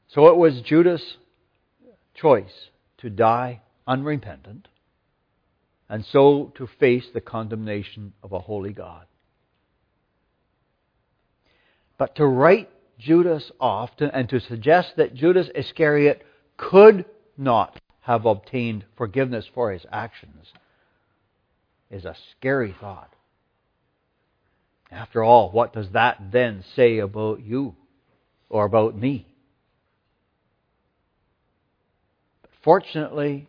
so 0.07 0.27
it 0.27 0.37
was 0.37 0.61
Judas' 0.61 1.17
choice 2.15 2.69
to 2.99 3.09
die 3.09 3.61
unrepentant 3.85 4.67
and 5.89 6.05
so 6.05 6.51
to 6.55 6.67
face 6.79 7.05
the 7.13 7.21
condemnation 7.21 8.13
of 8.21 8.31
a 8.31 8.39
holy 8.39 8.73
God. 8.73 9.05
But 11.97 12.15
to 12.15 12.25
write 12.25 12.69
Judas 12.99 13.51
off 13.59 13.95
to, 13.97 14.13
and 14.15 14.27
to 14.29 14.39
suggest 14.39 14.93
that 14.97 15.13
Judas 15.13 15.49
Iscariot 15.55 16.25
could 16.57 17.05
not 17.37 17.79
have 18.01 18.25
obtained 18.25 18.85
forgiveness 18.97 19.45
for 19.53 19.71
his 19.71 19.85
actions 19.91 20.47
is 21.89 22.05
a 22.05 22.15
scary 22.31 22.75
thought. 22.79 23.13
After 24.91 25.23
all, 25.23 25.51
what 25.51 25.73
does 25.73 25.91
that 25.91 26.31
then 26.31 26.63
say 26.75 26.97
about 26.97 27.41
you 27.41 27.75
or 28.49 28.65
about 28.65 28.97
me? 28.97 29.27
But 32.41 32.51
fortunately, 32.63 33.47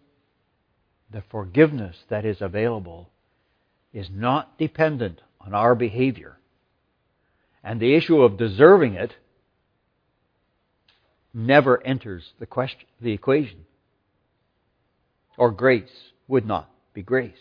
the 1.10 1.22
forgiveness 1.30 1.96
that 2.08 2.24
is 2.24 2.40
available 2.40 3.08
is 3.92 4.08
not 4.12 4.58
dependent 4.58 5.20
on 5.40 5.54
our 5.54 5.74
behavior. 5.74 6.36
And 7.62 7.80
the 7.80 7.94
issue 7.94 8.22
of 8.22 8.36
deserving 8.36 8.94
it 8.94 9.12
never 11.38 11.82
enters 11.84 12.32
the 12.38 12.46
question, 12.46 12.86
the 13.00 13.12
equation. 13.12 13.64
Or 15.36 15.50
grace 15.50 16.10
would 16.26 16.44
not 16.44 16.68
be 16.92 17.02
grace. 17.02 17.38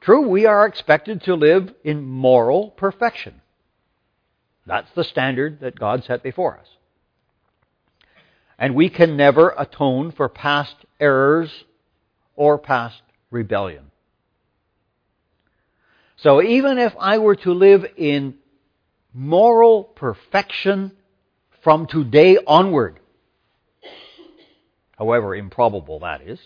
True, 0.00 0.28
we 0.28 0.46
are 0.46 0.66
expected 0.66 1.22
to 1.24 1.34
live 1.34 1.72
in 1.84 2.02
moral 2.02 2.70
perfection. 2.70 3.40
That's 4.66 4.90
the 4.94 5.04
standard 5.04 5.60
that 5.60 5.78
God 5.78 6.04
set 6.04 6.22
before 6.22 6.58
us. 6.58 6.66
And 8.58 8.74
we 8.74 8.88
can 8.88 9.16
never 9.16 9.54
atone 9.56 10.12
for 10.12 10.28
past 10.28 10.74
errors 10.98 11.64
or 12.34 12.58
past 12.58 13.00
rebellion. 13.30 13.90
So 16.16 16.42
even 16.42 16.78
if 16.78 16.94
I 16.98 17.18
were 17.18 17.36
to 17.36 17.54
live 17.54 17.86
in 17.96 18.34
moral 19.14 19.84
perfection 19.84 20.92
from 21.62 21.86
today 21.86 22.38
onward, 22.46 23.00
however 24.96 25.34
improbable 25.34 26.00
that 26.00 26.22
is, 26.22 26.38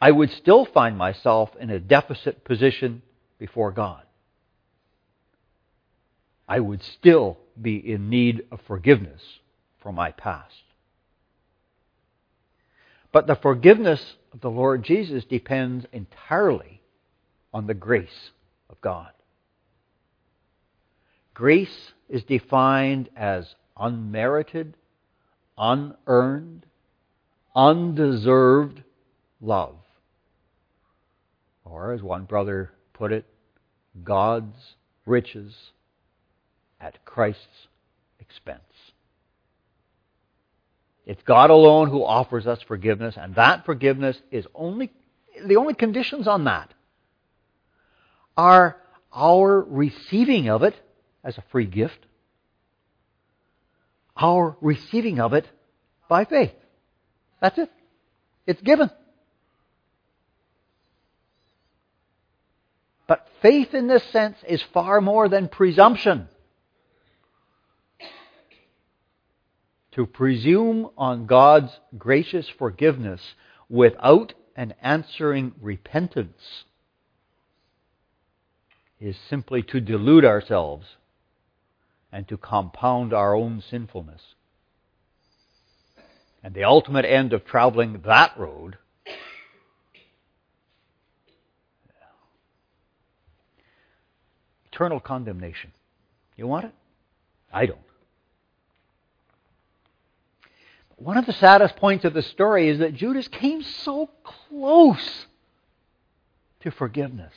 I 0.00 0.10
would 0.10 0.30
still 0.30 0.66
find 0.66 0.98
myself 0.98 1.50
in 1.58 1.70
a 1.70 1.78
deficit 1.78 2.44
position 2.44 3.02
before 3.38 3.72
God. 3.72 4.02
I 6.46 6.60
would 6.60 6.82
still 6.82 7.38
be 7.60 7.76
in 7.76 8.10
need 8.10 8.44
of 8.50 8.60
forgiveness 8.66 9.22
for 9.82 9.92
my 9.92 10.10
past. 10.10 10.52
But 13.12 13.26
the 13.26 13.36
forgiveness 13.36 14.16
of 14.32 14.40
the 14.40 14.50
Lord 14.50 14.82
Jesus 14.82 15.24
depends 15.24 15.86
entirely 15.92 16.82
on 17.54 17.66
the 17.66 17.74
grace 17.74 18.30
of 18.68 18.80
God. 18.80 19.10
Grace 21.32 21.92
is 22.14 22.22
defined 22.22 23.08
as 23.16 23.44
unmerited, 23.76 24.76
unearned, 25.58 26.64
undeserved 27.56 28.84
love. 29.40 29.74
Or, 31.64 31.92
as 31.92 32.02
one 32.02 32.22
brother 32.22 32.70
put 32.92 33.10
it, 33.10 33.26
God's 34.04 34.76
riches 35.04 35.52
at 36.80 37.04
Christ's 37.04 37.66
expense. 38.20 38.60
It's 41.06 41.22
God 41.24 41.50
alone 41.50 41.90
who 41.90 42.04
offers 42.04 42.46
us 42.46 42.60
forgiveness, 42.62 43.16
and 43.18 43.34
that 43.34 43.66
forgiveness 43.66 44.16
is 44.30 44.46
only 44.54 44.92
the 45.44 45.56
only 45.56 45.74
conditions 45.74 46.28
on 46.28 46.44
that 46.44 46.72
are 48.36 48.76
our 49.12 49.62
receiving 49.62 50.48
of 50.48 50.62
it 50.62 50.76
as 51.24 51.38
a 51.38 51.44
free 51.50 51.66
gift, 51.66 51.98
our 54.16 54.56
receiving 54.60 55.18
of 55.18 55.32
it 55.32 55.46
by 56.08 56.24
faith. 56.24 56.52
That's 57.40 57.58
it. 57.58 57.70
It's 58.46 58.60
given. 58.60 58.90
But 63.06 63.26
faith 63.42 63.74
in 63.74 63.88
this 63.88 64.04
sense 64.12 64.36
is 64.46 64.62
far 64.72 65.00
more 65.00 65.28
than 65.28 65.48
presumption. 65.48 66.28
To 69.92 70.06
presume 70.06 70.90
on 70.98 71.26
God's 71.26 71.70
gracious 71.96 72.48
forgiveness 72.58 73.20
without 73.68 74.34
an 74.56 74.74
answering 74.82 75.52
repentance 75.60 76.64
is 79.00 79.16
simply 79.28 79.62
to 79.62 79.80
delude 79.80 80.24
ourselves 80.24 80.86
and 82.14 82.28
to 82.28 82.36
compound 82.36 83.12
our 83.12 83.34
own 83.34 83.60
sinfulness. 83.68 84.22
And 86.44 86.54
the 86.54 86.62
ultimate 86.62 87.04
end 87.04 87.32
of 87.32 87.44
traveling 87.44 88.02
that 88.04 88.38
road 88.38 88.78
eternal 94.66 95.00
condemnation. 95.00 95.72
You 96.36 96.46
want 96.46 96.66
it? 96.66 96.72
I 97.52 97.66
don't. 97.66 97.78
One 100.96 101.16
of 101.16 101.26
the 101.26 101.32
saddest 101.32 101.76
points 101.76 102.04
of 102.04 102.14
the 102.14 102.22
story 102.22 102.68
is 102.68 102.78
that 102.78 102.94
Judas 102.94 103.28
came 103.28 103.62
so 103.62 104.10
close 104.22 105.26
to 106.60 106.70
forgiveness. 106.70 107.32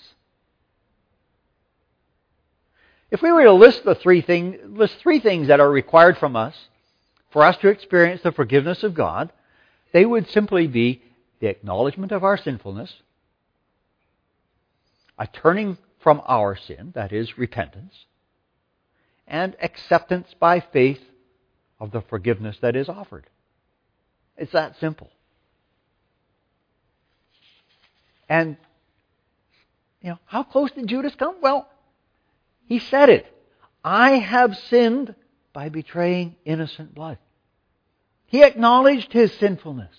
If 3.10 3.22
we 3.22 3.32
were 3.32 3.44
to 3.44 3.54
list 3.54 3.86
the 3.86 3.96
three 3.96 4.22
things, 4.22 4.58
list 4.66 4.96
three 5.02 5.20
things 5.20 5.48
that 5.48 5.60
are 5.60 5.70
required 5.70 6.18
from 6.18 6.36
us 6.36 6.56
for 7.32 7.44
us 7.44 7.58
to 7.58 7.70
experience 7.70 8.22
the 8.22 8.32
forgiveness 8.32 8.84
of 8.84 8.94
God, 8.94 9.32
they 9.94 10.06
would 10.06 10.30
simply 10.30 10.68
be 10.68 11.02
the 11.40 11.48
acknowledgement 11.48 12.12
of 12.12 12.24
our 12.24 12.38
sinfulness, 12.38 12.94
a 15.18 15.28
turning 15.28 15.78
from 16.02 16.22
our 16.28 16.58
sin, 16.58 16.92
that 16.96 17.14
is, 17.14 17.38
repentance, 17.38 17.94
and 19.28 19.56
acceptance 19.62 20.28
by 20.40 20.60
faith 20.60 21.00
of 21.80 21.92
the 21.92 22.02
forgiveness 22.02 22.58
that 22.62 22.76
is 22.76 22.90
offered. 22.90 23.26
It's 24.36 24.52
that 24.52 24.76
simple. 24.80 25.10
And, 28.30 28.58
you 30.02 30.10
know, 30.10 30.20
how 30.26 30.44
close 30.44 30.72
did 30.72 30.88
Judas 30.88 31.14
come? 31.18 31.38
Well, 31.42 31.70
he 32.68 32.80
said 32.80 33.10
it. 33.10 33.26
I 33.84 34.18
have 34.18 34.58
sinned 34.70 35.16
by 35.54 35.70
betraying 35.70 36.36
innocent 36.46 36.94
blood. 36.94 37.18
He 38.26 38.44
acknowledged 38.44 39.14
his 39.14 39.34
sinfulness. 39.34 39.96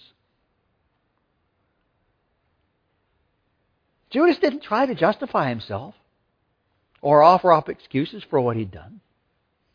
Judas 4.10 4.38
didn't 4.38 4.62
try 4.62 4.86
to 4.86 4.94
justify 4.94 5.48
himself 5.48 5.94
or 7.00 7.22
offer 7.22 7.52
up 7.52 7.68
excuses 7.68 8.22
for 8.28 8.40
what 8.40 8.56
he'd 8.56 8.70
done. 8.70 9.00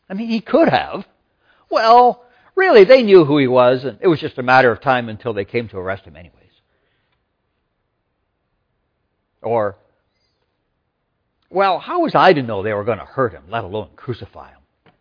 I 0.08 0.14
mean, 0.14 0.28
he 0.28 0.40
could 0.40 0.68
have. 0.68 1.06
Well, 1.70 2.24
really, 2.54 2.84
they 2.84 3.02
knew 3.02 3.24
who 3.24 3.38
he 3.38 3.46
was, 3.46 3.84
and 3.84 3.98
it 4.00 4.08
was 4.08 4.20
just 4.20 4.38
a 4.38 4.42
matter 4.42 4.70
of 4.70 4.80
time 4.80 5.08
until 5.08 5.32
they 5.32 5.44
came 5.44 5.68
to 5.68 5.78
arrest 5.78 6.04
him, 6.04 6.16
anyways. 6.16 6.40
Or, 9.42 9.76
well, 11.54 11.78
how 11.78 12.00
was 12.00 12.16
I 12.16 12.32
to 12.32 12.42
know 12.42 12.62
they 12.62 12.72
were 12.72 12.82
going 12.82 12.98
to 12.98 13.04
hurt 13.04 13.32
him, 13.32 13.44
let 13.48 13.62
alone 13.62 13.90
crucify 13.94 14.50
him? 14.50 14.92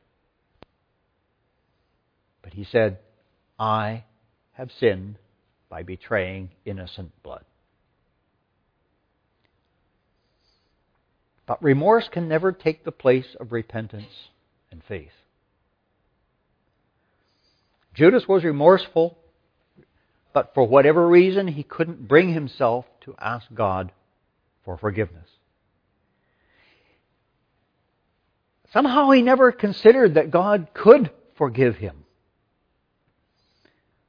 But 2.43 2.53
he 2.53 2.63
said, 2.63 2.99
I 3.57 4.03
have 4.51 4.69
sinned 4.79 5.17
by 5.67 5.81
betraying 5.81 6.51
innocent 6.63 7.11
blood. 7.23 7.43
But 11.47 11.63
remorse 11.63 12.07
can 12.07 12.27
never 12.29 12.51
take 12.51 12.85
the 12.85 12.91
place 12.91 13.35
of 13.39 13.51
repentance 13.51 14.29
and 14.71 14.83
faith. 14.87 15.11
Judas 17.95 18.27
was 18.27 18.43
remorseful, 18.43 19.17
but 20.33 20.53
for 20.53 20.67
whatever 20.67 21.07
reason, 21.07 21.47
he 21.47 21.63
couldn't 21.63 22.07
bring 22.07 22.31
himself 22.31 22.85
to 23.01 23.15
ask 23.19 23.47
God 23.55 23.91
for 24.63 24.77
forgiveness. 24.77 25.27
Somehow 28.73 29.11
he 29.11 29.21
never 29.21 29.51
considered 29.51 30.15
that 30.15 30.31
God 30.31 30.67
could 30.73 31.11
forgive 31.37 31.75
him. 31.75 32.05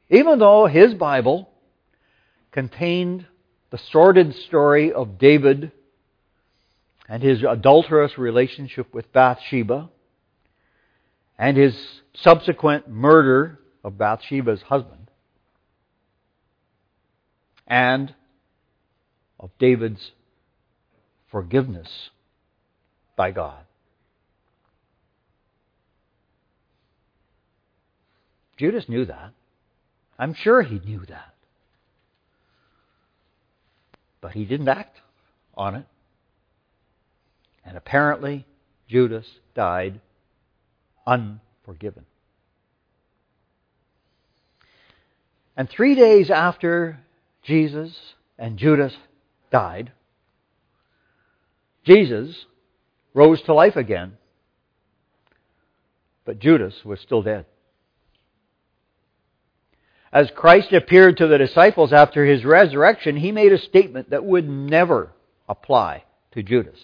Even 0.09 0.39
though 0.39 0.67
his 0.67 0.95
Bible 0.95 1.51
contained 2.51 3.27
the 3.71 3.77
sordid 3.77 4.35
story 4.35 4.91
of 4.91 5.19
David 5.19 5.71
and 7.09 7.23
his 7.23 7.43
adulterous 7.43 8.17
relationship 8.17 8.95
with 8.95 9.13
Bathsheba 9.13 9.91
and 11.39 11.59
his 11.59 11.77
subsequent 12.15 12.89
murder 12.89 13.59
of 13.83 13.99
Bathsheba's 13.99 14.63
husband 14.63 15.11
and 17.67 18.15
of 19.39 19.51
David's 19.59 20.13
forgiveness 21.31 22.09
by 23.15 23.31
God. 23.31 23.65
Judas 28.57 28.89
knew 28.89 29.05
that. 29.07 29.33
I'm 30.19 30.35
sure 30.35 30.63
he 30.63 30.79
knew 30.79 31.05
that. 31.07 31.35
But 34.21 34.33
he 34.33 34.45
didn't 34.45 34.69
act 34.69 34.99
on 35.55 35.75
it. 35.75 35.87
And 37.65 37.77
apparently, 37.77 38.47
Judas 38.89 39.27
died 39.55 40.01
unforgiven. 41.07 42.05
And 45.57 45.69
three 45.69 45.95
days 45.95 46.31
after 46.31 46.99
Jesus 47.43 47.97
and 48.39 48.59
Judas 48.59 48.95
died, 49.51 49.93
Jesus 51.85 52.47
rose 53.13 53.41
to 53.43 53.55
life 53.55 53.77
again, 53.77 54.17
but 56.25 56.39
Judas 56.39 56.75
was 56.85 57.01
still 57.01 57.23
dead. 57.23 57.47
As 60.15 60.31
Christ 60.31 60.73
appeared 60.73 61.17
to 61.17 61.27
the 61.27 61.39
disciples 61.39 61.93
after 61.93 62.25
his 62.25 62.45
resurrection, 62.45 63.17
he 63.17 63.33
made 63.33 63.53
a 63.53 63.59
statement 63.59 64.11
that 64.11 64.25
would 64.25 64.49
never 64.49 65.11
apply 65.49 66.05
to 66.31 66.43
Judas. 66.45 66.79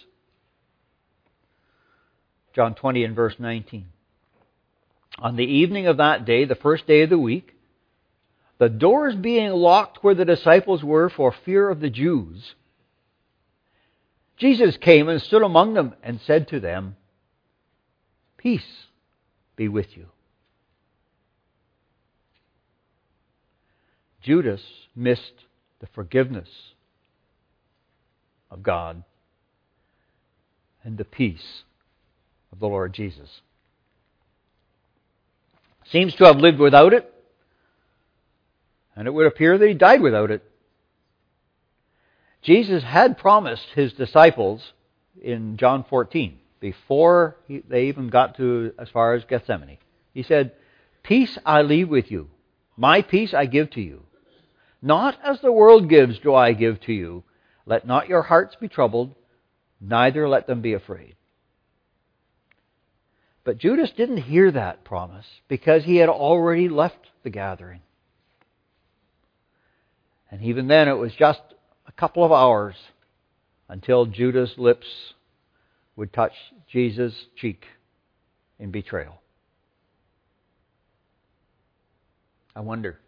John 2.53 2.75
20 2.75 3.05
and 3.05 3.15
verse 3.15 3.35
19. 3.39 3.85
On 5.19 5.37
the 5.37 5.45
evening 5.45 5.87
of 5.87 5.95
that 5.95 6.25
day, 6.25 6.43
the 6.43 6.55
first 6.55 6.85
day 6.85 7.03
of 7.03 7.09
the 7.09 7.17
week, 7.17 7.55
the 8.57 8.67
doors 8.67 9.15
being 9.15 9.51
locked 9.51 10.03
where 10.03 10.13
the 10.13 10.25
disciples 10.25 10.83
were 10.83 11.09
for 11.09 11.33
fear 11.45 11.69
of 11.69 11.79
the 11.79 11.89
Jews, 11.89 12.55
Jesus 14.35 14.75
came 14.75 15.07
and 15.07 15.21
stood 15.21 15.41
among 15.41 15.73
them 15.73 15.93
and 16.03 16.19
said 16.27 16.49
to 16.49 16.59
them, 16.59 16.97
Peace 18.35 18.87
be 19.55 19.69
with 19.69 19.95
you. 19.95 20.07
Judas 24.21 24.61
missed 24.95 25.45
the 25.79 25.87
forgiveness 25.87 26.49
of 28.49 28.61
God 28.61 29.03
and 30.83 30.97
the 30.97 31.05
peace 31.05 31.63
of 32.51 32.59
the 32.59 32.67
Lord 32.67 32.93
Jesus. 32.93 33.41
Seems 35.85 36.13
to 36.15 36.25
have 36.25 36.37
lived 36.37 36.59
without 36.59 36.93
it, 36.93 37.11
and 38.95 39.07
it 39.07 39.11
would 39.11 39.25
appear 39.25 39.57
that 39.57 39.67
he 39.67 39.73
died 39.73 40.01
without 40.01 40.31
it. 40.31 40.43
Jesus 42.41 42.83
had 42.83 43.17
promised 43.17 43.67
his 43.75 43.93
disciples 43.93 44.73
in 45.21 45.57
John 45.57 45.83
14, 45.89 46.39
before 46.59 47.37
he, 47.47 47.63
they 47.67 47.87
even 47.87 48.09
got 48.09 48.37
to 48.37 48.73
as 48.77 48.89
far 48.89 49.13
as 49.13 49.23
Gethsemane, 49.25 49.77
he 50.13 50.23
said, 50.23 50.53
Peace 51.03 51.37
I 51.45 51.61
leave 51.61 51.89
with 51.89 52.11
you, 52.11 52.29
my 52.77 53.01
peace 53.01 53.33
I 53.33 53.45
give 53.45 53.71
to 53.71 53.81
you. 53.81 54.03
Not 54.81 55.17
as 55.23 55.39
the 55.41 55.51
world 55.51 55.89
gives 55.89 56.19
do 56.19 56.33
I 56.33 56.53
give 56.53 56.81
to 56.81 56.93
you. 56.93 57.23
Let 57.65 57.85
not 57.85 58.09
your 58.09 58.23
hearts 58.23 58.55
be 58.59 58.67
troubled, 58.67 59.13
neither 59.79 60.27
let 60.27 60.47
them 60.47 60.61
be 60.61 60.73
afraid. 60.73 61.15
But 63.43 63.57
Judas 63.57 63.91
didn't 63.95 64.17
hear 64.17 64.51
that 64.51 64.83
promise 64.83 65.25
because 65.47 65.83
he 65.83 65.97
had 65.97 66.09
already 66.09 66.69
left 66.69 67.07
the 67.23 67.29
gathering. 67.29 67.81
And 70.29 70.41
even 70.41 70.67
then, 70.67 70.87
it 70.87 70.97
was 70.97 71.11
just 71.17 71.41
a 71.87 71.91
couple 71.91 72.23
of 72.23 72.31
hours 72.31 72.75
until 73.67 74.05
Judas' 74.05 74.53
lips 74.57 74.87
would 75.95 76.13
touch 76.13 76.33
Jesus' 76.71 77.13
cheek 77.35 77.65
in 78.59 78.71
betrayal. 78.71 79.21
I 82.55 82.61
wonder. 82.61 82.99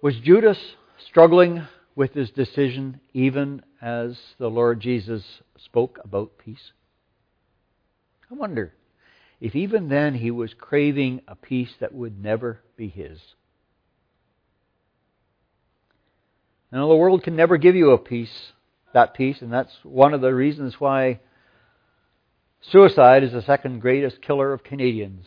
Was 0.00 0.14
Judas 0.16 0.58
struggling 1.08 1.66
with 1.96 2.14
his 2.14 2.30
decision 2.30 3.00
even 3.12 3.62
as 3.82 4.16
the 4.38 4.48
Lord 4.48 4.78
Jesus 4.78 5.24
spoke 5.56 5.98
about 6.04 6.38
peace? 6.38 6.70
I 8.30 8.34
wonder 8.34 8.74
if 9.40 9.56
even 9.56 9.88
then 9.88 10.14
he 10.14 10.30
was 10.30 10.54
craving 10.54 11.22
a 11.26 11.34
peace 11.34 11.72
that 11.80 11.92
would 11.92 12.22
never 12.22 12.60
be 12.76 12.88
his. 12.88 13.18
Now, 16.70 16.86
the 16.86 16.96
world 16.96 17.24
can 17.24 17.34
never 17.34 17.56
give 17.56 17.74
you 17.74 17.90
a 17.90 17.98
peace 17.98 18.52
that 18.92 19.14
peace, 19.14 19.42
and 19.42 19.52
that's 19.52 19.72
one 19.82 20.14
of 20.14 20.20
the 20.20 20.34
reasons 20.34 20.74
why 20.78 21.20
suicide 22.60 23.24
is 23.24 23.32
the 23.32 23.42
second 23.42 23.80
greatest 23.80 24.22
killer 24.22 24.52
of 24.52 24.62
Canadians, 24.62 25.26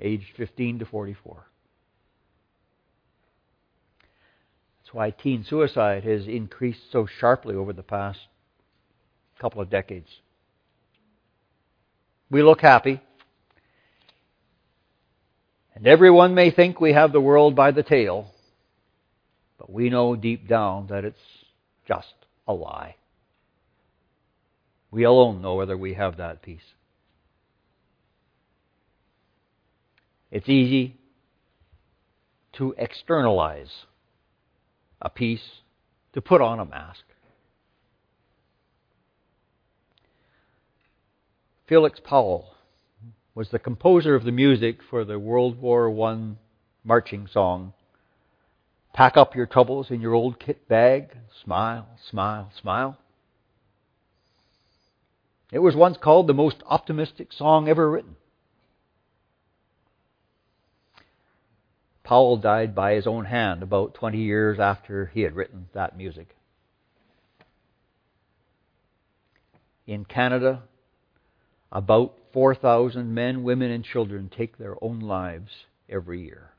aged 0.00 0.36
15 0.36 0.80
to 0.80 0.84
44. 0.84 1.46
That's 4.83 4.83
why 4.94 5.10
teen 5.10 5.44
suicide 5.44 6.04
has 6.04 6.28
increased 6.28 6.92
so 6.92 7.04
sharply 7.18 7.56
over 7.56 7.72
the 7.72 7.82
past 7.82 8.20
couple 9.40 9.60
of 9.60 9.68
decades. 9.68 10.08
We 12.30 12.44
look 12.44 12.60
happy. 12.60 13.00
And 15.74 15.88
everyone 15.88 16.36
may 16.36 16.52
think 16.52 16.80
we 16.80 16.92
have 16.92 17.10
the 17.10 17.20
world 17.20 17.56
by 17.56 17.72
the 17.72 17.82
tail, 17.82 18.30
but 19.58 19.68
we 19.68 19.90
know 19.90 20.14
deep 20.14 20.46
down 20.46 20.86
that 20.86 21.04
it's 21.04 21.18
just 21.88 22.14
a 22.46 22.52
lie. 22.52 22.94
We 24.92 25.02
alone 25.02 25.42
know 25.42 25.56
whether 25.56 25.76
we 25.76 25.94
have 25.94 26.18
that 26.18 26.40
peace. 26.40 26.60
It's 30.30 30.48
easy 30.48 30.96
to 32.52 32.76
externalize 32.78 33.72
a 35.00 35.10
peace, 35.10 35.60
to 36.12 36.20
put 36.20 36.40
on 36.40 36.60
a 36.60 36.64
mask. 36.64 37.04
Felix 41.66 41.98
Powell 41.98 42.54
was 43.34 43.48
the 43.48 43.58
composer 43.58 44.14
of 44.14 44.24
the 44.24 44.32
music 44.32 44.78
for 44.88 45.04
the 45.04 45.18
World 45.18 45.60
War 45.60 45.90
I 46.08 46.34
marching 46.84 47.26
song. 47.26 47.72
Pack 48.92 49.16
up 49.16 49.34
your 49.34 49.46
troubles 49.46 49.90
in 49.90 50.00
your 50.00 50.14
old 50.14 50.38
kit 50.38 50.68
bag, 50.68 51.16
smile, 51.42 51.88
smile, 52.10 52.52
smile. 52.60 52.98
It 55.50 55.58
was 55.58 55.74
once 55.74 55.96
called 55.96 56.26
the 56.26 56.34
most 56.34 56.62
optimistic 56.66 57.32
song 57.32 57.68
ever 57.68 57.90
written. 57.90 58.16
Powell 62.04 62.36
died 62.36 62.74
by 62.74 62.92
his 62.92 63.06
own 63.06 63.24
hand 63.24 63.62
about 63.62 63.94
20 63.94 64.18
years 64.18 64.60
after 64.60 65.06
he 65.06 65.22
had 65.22 65.34
written 65.34 65.68
that 65.72 65.96
music. 65.96 66.36
In 69.86 70.04
Canada, 70.04 70.62
about 71.72 72.14
4,000 72.32 73.12
men, 73.12 73.42
women, 73.42 73.70
and 73.70 73.84
children 73.84 74.30
take 74.34 74.58
their 74.58 74.76
own 74.82 75.00
lives 75.00 75.50
every 75.88 76.22
year. 76.22 76.50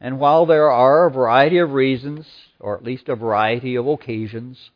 And 0.00 0.18
while 0.18 0.44
there 0.44 0.70
are 0.70 1.06
a 1.06 1.10
variety 1.10 1.58
of 1.58 1.72
reasons, 1.72 2.26
or 2.58 2.76
at 2.76 2.84
least 2.84 3.08
a 3.08 3.14
variety 3.14 3.76
of 3.76 3.86
occasions, 3.86 4.70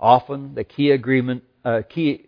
often 0.00 0.54
the 0.54 0.64
key 0.64 0.90
agreement, 0.90 1.44
uh, 1.64 1.82
key 1.88 2.27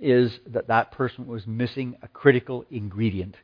is 0.00 0.38
that 0.46 0.68
that 0.68 0.92
person 0.92 1.26
was 1.26 1.46
missing 1.46 1.96
a 2.02 2.08
critical 2.08 2.64
ingredient 2.70 3.36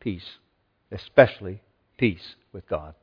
peace, 0.00 0.38
especially 0.92 1.60
peace 1.96 2.34
with 2.52 2.68
God. 2.68 2.94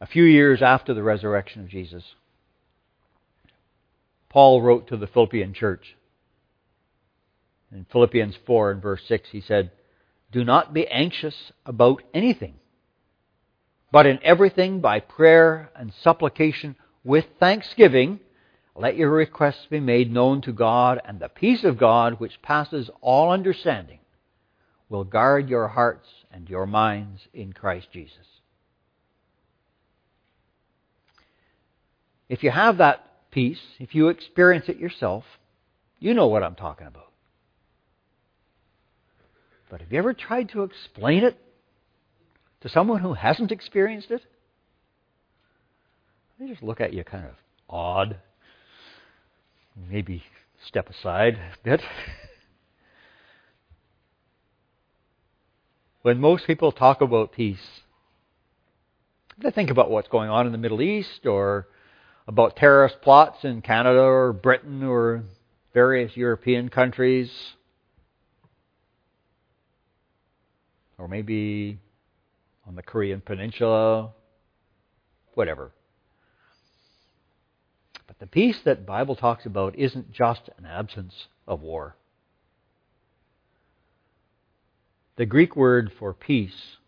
A 0.00 0.06
few 0.06 0.24
years 0.24 0.62
after 0.62 0.94
the 0.94 1.02
resurrection 1.02 1.62
of 1.62 1.68
Jesus, 1.68 2.02
Paul 4.28 4.60
wrote 4.60 4.88
to 4.88 4.96
the 4.96 5.06
Philippian 5.06 5.54
church. 5.54 5.96
In 7.70 7.86
Philippians 7.90 8.34
4 8.44 8.72
and 8.72 8.82
verse 8.82 9.02
6, 9.06 9.28
he 9.30 9.40
said, 9.40 9.70
Do 10.32 10.42
not 10.42 10.74
be 10.74 10.88
anxious 10.88 11.52
about 11.64 12.02
anything, 12.12 12.54
but 13.92 14.06
in 14.06 14.18
everything 14.22 14.80
by 14.80 14.98
prayer 14.98 15.70
and 15.76 15.92
supplication 16.02 16.74
with 17.04 17.26
thanksgiving, 17.38 18.18
let 18.74 18.96
your 18.96 19.10
requests 19.10 19.66
be 19.68 19.80
made 19.80 20.10
known 20.10 20.40
to 20.42 20.52
God, 20.52 21.00
and 21.04 21.20
the 21.20 21.28
peace 21.28 21.62
of 21.62 21.78
God, 21.78 22.18
which 22.18 22.40
passes 22.40 22.88
all 23.02 23.30
understanding, 23.30 23.98
will 24.88 25.04
guard 25.04 25.50
your 25.50 25.68
hearts 25.68 26.08
and 26.30 26.48
your 26.48 26.66
minds 26.66 27.20
in 27.34 27.52
Christ 27.52 27.88
Jesus. 27.92 28.16
If 32.30 32.42
you 32.42 32.50
have 32.50 32.78
that 32.78 33.30
peace, 33.30 33.60
if 33.78 33.94
you 33.94 34.08
experience 34.08 34.64
it 34.68 34.78
yourself, 34.78 35.24
you 35.98 36.14
know 36.14 36.28
what 36.28 36.42
I'm 36.42 36.54
talking 36.54 36.86
about. 36.86 37.12
But 39.68 39.82
have 39.82 39.92
you 39.92 39.98
ever 39.98 40.14
tried 40.14 40.48
to 40.50 40.62
explain 40.62 41.24
it 41.24 41.38
to 42.62 42.68
someone 42.68 43.00
who 43.00 43.14
hasn't 43.14 43.52
experienced 43.52 44.10
it? 44.10 44.22
They 46.38 46.48
just 46.48 46.62
look 46.62 46.80
at 46.80 46.92
you 46.92 47.04
kind 47.04 47.26
of 47.26 47.34
odd. 47.68 48.16
Maybe 49.90 50.22
step 50.66 50.88
aside 50.88 51.34
a 51.34 51.56
bit. 51.64 51.80
when 56.02 56.20
most 56.20 56.46
people 56.46 56.72
talk 56.72 57.00
about 57.00 57.32
peace, 57.32 57.82
they 59.38 59.50
think 59.50 59.70
about 59.70 59.90
what's 59.90 60.08
going 60.08 60.30
on 60.30 60.46
in 60.46 60.52
the 60.52 60.58
Middle 60.58 60.82
East 60.82 61.26
or 61.26 61.66
about 62.28 62.56
terrorist 62.56 63.00
plots 63.02 63.38
in 63.44 63.62
Canada 63.62 64.00
or 64.00 64.32
Britain 64.32 64.84
or 64.84 65.24
various 65.74 66.16
European 66.16 66.68
countries. 66.68 67.30
Or 70.98 71.08
maybe 71.08 71.78
on 72.72 72.76
the 72.76 72.82
Korean 72.82 73.20
Peninsula, 73.20 74.12
whatever. 75.34 75.72
But 78.06 78.18
the 78.18 78.26
peace 78.26 78.56
that 78.64 78.86
Bible 78.86 79.14
talks 79.14 79.44
about 79.44 79.78
isn't 79.78 80.10
just 80.10 80.48
an 80.56 80.64
absence 80.64 81.12
of 81.46 81.60
war. 81.60 81.96
The 85.16 85.26
Greek 85.26 85.54
word 85.54 85.92
for 85.98 86.14
peace 86.14 86.78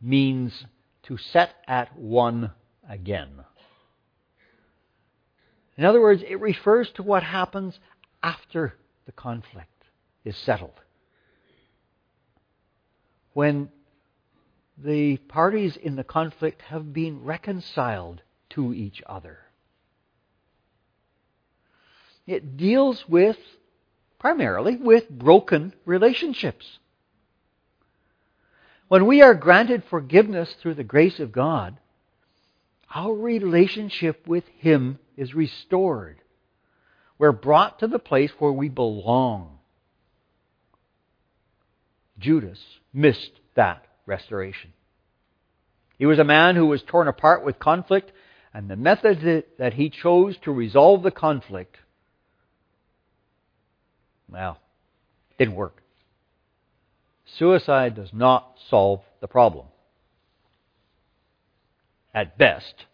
means 0.00 0.64
to 1.02 1.18
set 1.18 1.56
at 1.68 1.94
one 1.94 2.52
again. 2.88 3.44
In 5.76 5.84
other 5.84 6.00
words, 6.00 6.22
it 6.26 6.40
refers 6.40 6.90
to 6.92 7.02
what 7.02 7.22
happens 7.22 7.78
after 8.22 8.72
the 9.04 9.12
conflict 9.12 9.84
is 10.24 10.38
settled. 10.38 10.80
When 13.36 13.68
the 14.78 15.18
parties 15.18 15.76
in 15.76 15.94
the 15.96 16.04
conflict 16.04 16.62
have 16.62 16.94
been 16.94 17.22
reconciled 17.22 18.22
to 18.48 18.72
each 18.72 19.02
other. 19.04 19.40
It 22.26 22.56
deals 22.56 23.06
with, 23.06 23.36
primarily, 24.18 24.76
with 24.76 25.10
broken 25.10 25.74
relationships. 25.84 26.78
When 28.88 29.04
we 29.04 29.20
are 29.20 29.34
granted 29.34 29.84
forgiveness 29.84 30.54
through 30.54 30.76
the 30.76 30.82
grace 30.82 31.20
of 31.20 31.30
God, 31.30 31.76
our 32.94 33.12
relationship 33.12 34.26
with 34.26 34.44
Him 34.56 34.98
is 35.14 35.34
restored. 35.34 36.22
We're 37.18 37.32
brought 37.32 37.80
to 37.80 37.86
the 37.86 37.98
place 37.98 38.32
where 38.38 38.52
we 38.52 38.70
belong. 38.70 39.58
Judas 42.18 42.60
missed 42.96 43.32
that 43.54 43.84
restoration. 44.06 44.72
He 45.98 46.06
was 46.06 46.18
a 46.18 46.24
man 46.24 46.56
who 46.56 46.66
was 46.66 46.82
torn 46.82 47.08
apart 47.08 47.44
with 47.44 47.58
conflict, 47.58 48.10
and 48.52 48.68
the 48.68 48.76
method 48.76 49.44
that 49.58 49.74
he 49.74 49.90
chose 49.90 50.36
to 50.44 50.50
resolve 50.50 51.02
the 51.02 51.10
conflict, 51.10 51.76
well, 54.28 54.58
didn't 55.38 55.54
work. 55.54 55.82
Suicide 57.38 57.94
does 57.94 58.10
not 58.12 58.54
solve 58.68 59.02
the 59.20 59.28
problem 59.28 59.66
at 62.16 62.38
best, 62.38 62.86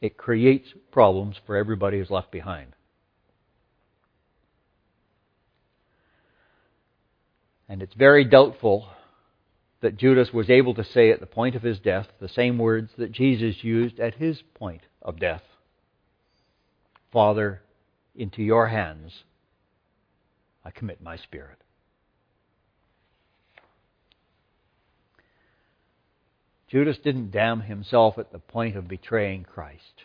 it 0.00 0.16
creates 0.16 0.68
problems 0.90 1.36
for 1.46 1.56
everybody 1.56 1.98
who's 1.98 2.10
left 2.10 2.32
behind. 2.32 2.72
And 7.68 7.82
it's 7.82 7.94
very 7.94 8.24
doubtful 8.24 8.88
that 9.80 9.96
Judas 9.96 10.32
was 10.32 10.50
able 10.50 10.74
to 10.74 10.84
say 10.84 11.10
at 11.10 11.20
the 11.20 11.26
point 11.26 11.54
of 11.54 11.62
his 11.62 11.78
death 11.78 12.06
the 12.20 12.28
same 12.28 12.58
words 12.58 12.90
that 12.96 13.12
Jesus 13.12 13.62
used 13.62 13.98
at 14.00 14.14
his 14.14 14.42
point 14.54 14.82
of 15.02 15.18
death 15.18 15.42
Father, 17.12 17.62
into 18.16 18.42
your 18.42 18.66
hands 18.66 19.22
I 20.64 20.70
commit 20.70 21.00
my 21.00 21.16
spirit. 21.16 21.58
Judas 26.68 26.98
didn't 26.98 27.30
damn 27.30 27.60
himself 27.60 28.18
at 28.18 28.32
the 28.32 28.40
point 28.40 28.76
of 28.76 28.88
betraying 28.88 29.44
Christ. 29.44 30.04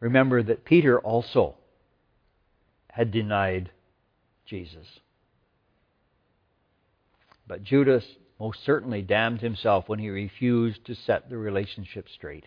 Remember 0.00 0.42
that 0.42 0.64
Peter 0.64 0.98
also, 0.98 1.56
had 2.88 3.10
denied 3.10 3.70
Jesus. 4.46 5.00
But 7.46 7.64
Judas 7.64 8.04
most 8.38 8.64
certainly 8.64 9.02
damned 9.02 9.40
himself 9.40 9.88
when 9.88 9.98
he 9.98 10.10
refused 10.10 10.84
to 10.86 10.94
set 10.94 11.28
the 11.28 11.38
relationship 11.38 12.08
straight. 12.08 12.46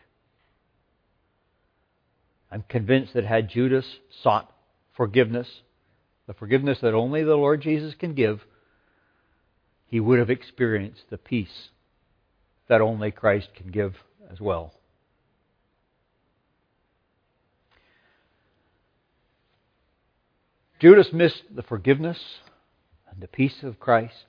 I'm 2.51 2.63
convinced 2.67 3.13
that 3.13 3.25
had 3.25 3.49
Judas 3.49 3.85
sought 4.23 4.51
forgiveness, 4.95 5.61
the 6.27 6.33
forgiveness 6.33 6.79
that 6.81 6.93
only 6.93 7.23
the 7.23 7.35
Lord 7.35 7.61
Jesus 7.61 7.95
can 7.95 8.13
give, 8.13 8.41
he 9.87 9.99
would 9.99 10.19
have 10.19 10.29
experienced 10.29 11.03
the 11.09 11.17
peace 11.17 11.69
that 12.67 12.81
only 12.81 13.11
Christ 13.11 13.49
can 13.55 13.71
give 13.71 13.95
as 14.31 14.39
well. 14.41 14.73
Judas 20.79 21.13
missed 21.13 21.43
the 21.55 21.63
forgiveness 21.63 22.19
and 23.09 23.21
the 23.21 23.27
peace 23.27 23.63
of 23.63 23.79
Christ. 23.79 24.25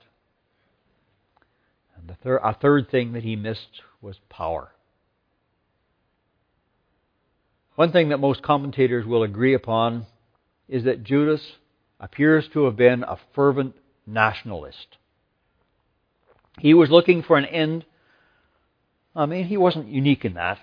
The 2.07 2.39
a 2.43 2.53
third 2.53 2.89
thing 2.89 3.13
that 3.13 3.23
he 3.23 3.35
missed 3.35 3.81
was 4.01 4.19
power. 4.29 4.71
One 7.75 7.91
thing 7.91 8.09
that 8.09 8.19
most 8.19 8.41
commentators 8.41 9.05
will 9.05 9.23
agree 9.23 9.53
upon 9.53 10.07
is 10.67 10.83
that 10.85 11.03
Judas 11.03 11.41
appears 11.99 12.47
to 12.53 12.65
have 12.65 12.75
been 12.75 13.03
a 13.03 13.17
fervent 13.35 13.75
nationalist. 14.05 14.97
He 16.59 16.73
was 16.73 16.89
looking 16.89 17.21
for 17.21 17.37
an 17.37 17.45
end. 17.45 17.85
I 19.15 19.25
mean, 19.25 19.45
he 19.45 19.57
wasn't 19.57 19.89
unique 19.89 20.25
in 20.25 20.33
that. 20.33 20.59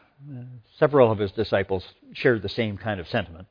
Several 0.78 1.12
of 1.12 1.18
his 1.18 1.30
disciples 1.32 1.84
shared 2.12 2.42
the 2.42 2.48
same 2.48 2.78
kind 2.78 2.98
of 2.98 3.08
sentiment. 3.08 3.46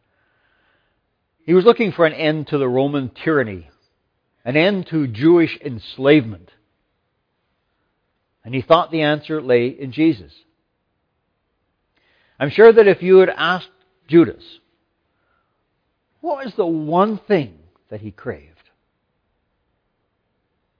He 1.45 1.53
was 1.53 1.65
looking 1.65 1.91
for 1.91 2.05
an 2.05 2.13
end 2.13 2.47
to 2.47 2.57
the 2.57 2.69
Roman 2.69 3.09
tyranny, 3.09 3.69
an 4.45 4.55
end 4.57 4.87
to 4.87 5.07
Jewish 5.07 5.57
enslavement. 5.61 6.51
And 8.43 8.53
he 8.53 8.61
thought 8.61 8.91
the 8.91 9.01
answer 9.01 9.41
lay 9.41 9.67
in 9.67 9.91
Jesus. 9.91 10.33
I'm 12.39 12.49
sure 12.49 12.73
that 12.73 12.87
if 12.87 13.01
you 13.01 13.17
had 13.17 13.29
asked 13.29 13.69
Judas, 14.07 14.43
what 16.19 16.43
was 16.43 16.53
the 16.55 16.65
one 16.65 17.17
thing 17.17 17.57
that 17.89 18.01
he 18.01 18.11
craved? 18.11 18.49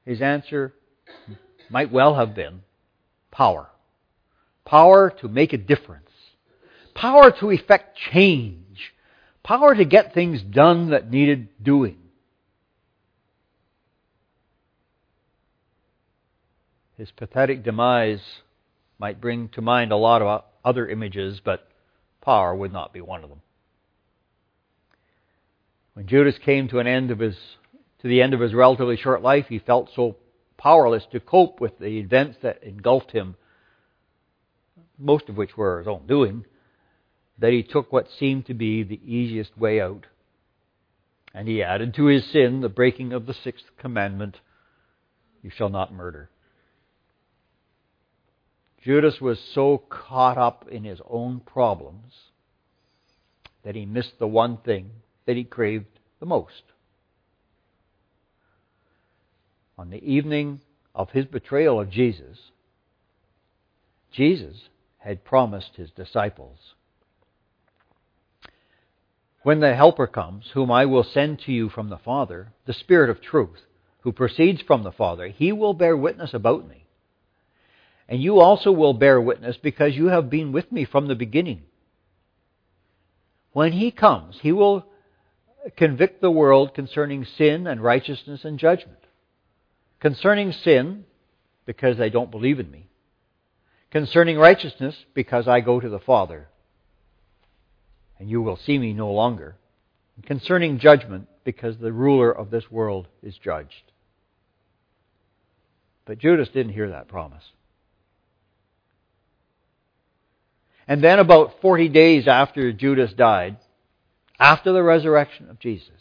His 0.06 0.22
answer 0.22 0.74
might 1.70 1.92
well 1.92 2.16
have 2.16 2.36
been 2.36 2.62
power. 3.32 3.70
Power 4.66 5.10
to 5.22 5.28
make 5.28 5.54
a 5.54 5.58
difference. 5.58 6.10
Power 6.94 7.32
to 7.40 7.52
effect 7.52 7.98
change. 8.12 8.94
Power 9.44 9.76
to 9.76 9.86
get 9.86 10.14
things 10.14 10.42
done 10.42 10.92
that 10.92 11.10
needed 11.10 11.50
doing. 11.62 11.98
His 16.98 17.12
pathetic 17.12 17.64
demise 17.64 18.42
might 19.00 19.22
bring 19.22 19.50
to 19.50 19.62
mind 19.62 19.92
a 19.92 19.98
lot 19.98 20.22
of 20.22 20.44
other 20.64 20.88
images, 20.88 21.42
but 21.44 21.68
power 22.22 22.56
would 22.56 22.72
not 22.72 22.94
be 22.94 23.02
one 23.02 23.24
of 23.24 23.30
them. 23.30 23.42
When 25.94 26.08
Judas 26.08 26.38
came 26.38 26.68
to 26.70 26.80
an 26.80 26.88
end 26.88 27.12
of 27.12 27.20
his 27.20 27.38
to 28.00 28.08
the 28.08 28.22
end 28.22 28.34
of 28.34 28.42
his 28.42 28.54
relatively 28.54 28.98
short 28.98 29.22
life, 29.22 29.46
he 29.48 29.60
felt 29.60 29.90
so 29.96 30.18
powerless 30.58 31.06
to 31.12 31.20
cope 31.20 31.62
with 31.62 31.80
the 31.80 32.00
events 32.00 32.38
that 32.42 32.62
engulfed 32.62 33.12
him, 33.12 33.36
most 34.98 35.30
of 35.30 35.38
which 35.38 35.56
were 35.56 35.80
his 35.80 35.88
own 35.88 36.06
doing, 36.06 36.46
that 37.40 37.54
he 37.54 37.64
took 37.64 37.94
what 37.94 38.10
seemed 38.12 38.46
to 38.46 38.54
be 38.54 38.84
the 38.84 39.00
easiest 39.06 39.58
way 39.58 39.80
out. 39.80 40.06
And 41.34 41.48
he 41.48 41.64
added 41.64 41.94
to 41.96 42.06
his 42.06 42.26
sin 42.26 42.62
the 42.62 42.70
breaking 42.70 43.14
of 43.14 43.26
the 43.26 43.34
sixth 43.34 43.66
commandment 43.78 44.38
you 45.42 45.50
shall 45.50 45.70
not 45.70 45.94
murder. 45.94 46.30
Judas 48.84 49.22
was 49.22 49.40
so 49.54 49.78
caught 49.78 50.38
up 50.38 50.68
in 50.70 50.84
his 50.84 51.00
own 51.10 51.40
problems 51.40 52.14
that 53.64 53.76
he 53.76 53.86
missed 53.86 54.20
the 54.20 54.28
one 54.28 54.58
thing 54.58 54.90
that 55.26 55.38
he 55.38 55.46
craved 55.46 56.00
the 56.20 56.26
most. 56.26 56.64
On 59.78 59.90
the 59.90 60.04
evening 60.04 60.60
of 60.94 61.12
his 61.12 61.26
betrayal 61.26 61.80
of 61.80 61.90
Jesus, 61.90 62.38
Jesus 64.12 64.68
had 64.98 65.24
promised 65.24 65.72
his 65.76 65.90
disciples 65.92 66.58
When 69.44 69.62
the 69.62 69.76
Helper 69.76 70.08
comes, 70.08 70.52
whom 70.54 70.72
I 70.72 70.86
will 70.86 71.04
send 71.04 71.40
to 71.40 71.52
you 71.54 71.70
from 71.70 71.90
the 71.90 71.98
Father, 71.98 72.50
the 72.66 72.74
Spirit 72.74 73.10
of 73.10 73.22
truth, 73.22 73.62
who 74.02 74.12
proceeds 74.12 74.62
from 74.62 74.84
the 74.84 74.92
Father, 74.92 75.28
he 75.28 75.54
will 75.54 75.74
bear 75.74 75.96
witness 75.96 76.34
about 76.34 76.68
me. 76.68 76.83
And 78.08 78.22
you 78.22 78.40
also 78.40 78.72
will 78.72 78.94
bear 78.94 79.20
witness 79.20 79.58
because 79.62 79.96
you 79.96 80.08
have 80.08 80.30
been 80.30 80.52
with 80.52 80.72
me 80.72 80.86
from 80.86 81.08
the 81.08 81.16
beginning. 81.16 81.64
When 83.54 83.72
he 83.72 83.92
comes, 83.92 84.38
he 84.42 84.52
will 84.52 84.86
convict 85.78 86.22
the 86.22 86.32
world 86.32 86.74
concerning 86.74 87.26
sin 87.26 87.68
and 87.68 87.82
righteousness 87.82 88.44
and 88.44 88.60
judgment. 88.60 89.00
Concerning 90.00 90.52
sin, 90.52 91.06
because 91.66 91.98
they 91.98 92.10
don't 92.10 92.32
believe 92.32 92.60
in 92.60 92.70
me. 92.70 92.90
Concerning 93.92 94.38
righteousness, 94.38 94.96
because 95.14 95.48
I 95.48 95.62
go 95.62 95.80
to 95.80 95.88
the 95.88 96.00
Father, 96.00 96.48
and 98.20 98.30
you 98.30 98.42
will 98.42 98.58
see 98.58 98.78
me 98.78 98.92
no 98.92 99.12
longer. 99.12 99.56
Concerning 100.24 100.80
judgment, 100.80 101.28
because 101.44 101.78
the 101.78 101.94
ruler 101.94 102.32
of 102.32 102.50
this 102.50 102.70
world 102.72 103.08
is 103.22 103.38
judged. 103.38 103.92
But 106.06 106.18
Judas 106.18 106.50
didn't 106.50 106.74
hear 106.74 106.90
that 106.90 107.08
promise. 107.08 107.44
And 110.88 111.04
then, 111.04 111.20
about 111.20 111.62
40 111.62 111.90
days 111.90 112.28
after 112.28 112.74
Judas 112.74 113.14
died, 113.14 113.58
after 114.40 114.74
the 114.74 114.84
resurrection 114.84 115.50
of 115.50 115.60
Jesus, 115.60 115.92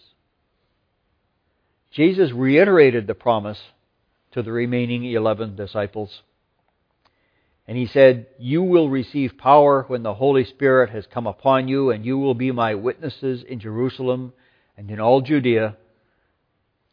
Jesus 1.93 2.33
reiterated 2.33 3.07
the 3.07 3.15
promise 3.15 3.61
to 4.33 4.43
the 4.43 4.51
remaining 4.51 5.05
11 5.05 5.57
disciples. 5.57 6.23
And 7.69 7.77
he 7.77 7.87
said, 7.87 8.27
You 8.39 8.63
will 8.63 8.89
receive 8.89 9.39
power 9.39 9.85
when 9.87 10.03
the 10.03 10.15
Holy 10.15 10.45
Spirit 10.45 10.91
has 10.91 11.07
come 11.07 11.27
upon 11.27 11.69
you, 11.69 11.91
and 11.91 12.05
you 12.05 12.19
will 12.19 12.35
be 12.35 12.51
my 12.51 12.75
witnesses 12.75 13.45
in 13.49 13.61
Jerusalem 13.61 14.33
and 14.77 14.91
in 14.91 14.99
all 14.99 15.21
Judea 15.21 15.77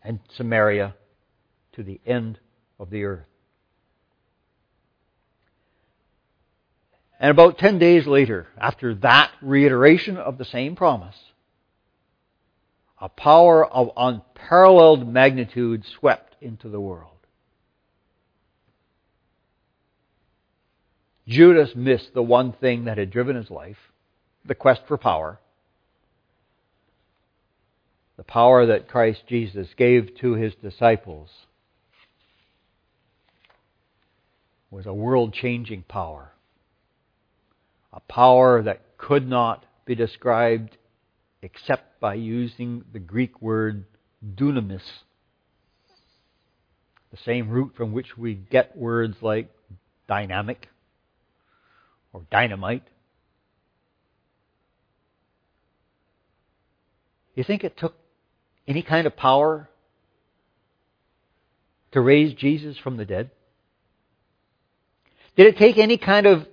and 0.04 0.20
Samaria 0.36 0.96
to 1.74 1.84
the 1.84 2.00
end 2.06 2.40
of 2.78 2.90
the 2.90 3.04
earth. 3.04 3.26
And 7.20 7.32
about 7.32 7.58
10 7.58 7.80
days 7.80 8.08
later, 8.08 8.48
after 8.58 8.96
that 8.96 9.32
reiteration 9.42 10.16
of 10.16 10.38
the 10.38 10.46
same 10.46 10.78
promise, 10.78 11.18
a 13.02 13.10
power 13.10 13.66
of 13.66 13.92
unparalleled 13.98 15.12
magnitude 15.12 15.84
swept 16.00 16.42
into 16.42 16.70
the 16.70 16.80
world. 16.80 17.12
Judas 21.28 21.72
missed 21.76 22.14
the 22.14 22.24
one 22.24 22.54
thing 22.54 22.86
that 22.86 22.98
had 22.98 23.12
driven 23.12 23.36
his 23.36 23.52
life 23.52 23.78
the 24.46 24.56
quest 24.56 24.82
for 24.88 24.98
power. 24.98 25.38
The 28.18 28.24
power 28.24 28.66
that 28.66 28.88
Christ 28.88 29.24
Jesus 29.28 29.68
gave 29.78 30.16
to 30.22 30.34
his 30.34 30.56
disciples 30.56 31.30
was 34.72 34.86
a 34.86 34.94
world 34.94 35.34
changing 35.34 35.84
power 35.84 36.32
a 37.94 38.00
power 38.02 38.62
that 38.64 38.98
could 38.98 39.28
not 39.28 39.66
be 39.86 39.96
described 39.96 40.78
except 41.42 42.00
by 42.00 42.14
using 42.14 42.84
the 42.92 43.00
Greek 43.00 43.42
word 43.42 43.86
dunamis, 44.36 44.82
the 47.12 47.18
same 47.26 47.50
root 47.50 47.74
from 47.76 47.94
which 47.94 48.18
we 48.18 48.36
get 48.36 48.78
words 48.78 49.18
like 49.22 49.50
dynamic 50.08 50.68
or 52.14 52.22
dynamite. 52.30 52.84
You 57.36 57.44
think 57.44 57.64
it 57.64 57.78
took 57.78 57.96
any 58.68 58.82
kind 58.82 59.08
of 59.08 59.16
power 59.16 59.70
to 61.94 62.02
raise 62.02 62.34
Jesus 62.34 62.78
from 62.78 62.98
the 62.98 63.06
dead? 63.06 63.32
Did 65.36 65.48
it 65.48 65.58
take 65.58 65.78
any 65.78 65.98
kind 65.98 66.26
of 66.26 66.46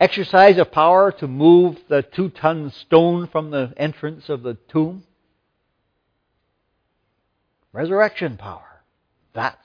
exercise 0.00 0.58
of 0.58 0.72
power 0.72 1.12
to 1.12 1.26
move 1.26 1.76
the 1.88 2.02
two 2.02 2.30
ton 2.30 2.70
stone 2.70 3.26
from 3.28 3.50
the 3.50 3.72
entrance 3.76 4.28
of 4.28 4.42
the 4.42 4.54
tomb? 4.68 5.04
Resurrection 7.72 8.36
power. 8.36 8.82
That's 9.34 9.56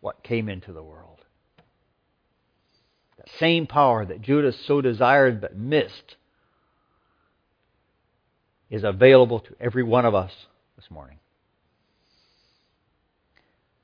what 0.00 0.22
came 0.22 0.48
into 0.48 0.72
the 0.72 0.82
world. 0.82 1.20
That 3.16 3.28
same 3.38 3.66
power 3.66 4.04
that 4.04 4.22
Judas 4.22 4.56
so 4.66 4.80
desired 4.80 5.40
but 5.40 5.56
missed 5.56 6.16
is 8.70 8.84
available 8.84 9.40
to 9.40 9.56
every 9.60 9.82
one 9.82 10.04
of 10.04 10.14
us 10.14 10.32
this 10.76 10.90
morning. 10.90 11.18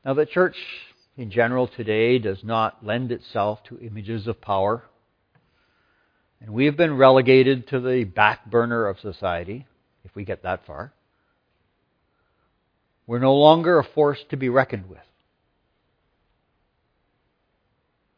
Now, 0.04 0.14
the 0.14 0.26
church 0.26 0.56
in 1.16 1.30
general 1.30 1.68
today 1.68 2.18
does 2.18 2.42
not 2.42 2.84
lend 2.84 3.12
itself 3.12 3.62
to 3.64 3.78
images 3.78 4.26
of 4.26 4.40
power. 4.40 4.84
And 6.42 6.52
we 6.52 6.64
have 6.66 6.76
been 6.76 6.96
relegated 6.96 7.68
to 7.68 7.78
the 7.78 8.02
back 8.02 8.50
burner 8.50 8.88
of 8.88 8.98
society, 8.98 9.64
if 10.04 10.12
we 10.16 10.24
get 10.24 10.42
that 10.42 10.66
far. 10.66 10.92
We're 13.06 13.20
no 13.20 13.34
longer 13.34 13.78
a 13.78 13.84
force 13.84 14.18
to 14.30 14.36
be 14.36 14.48
reckoned 14.48 14.88
with. 14.88 14.98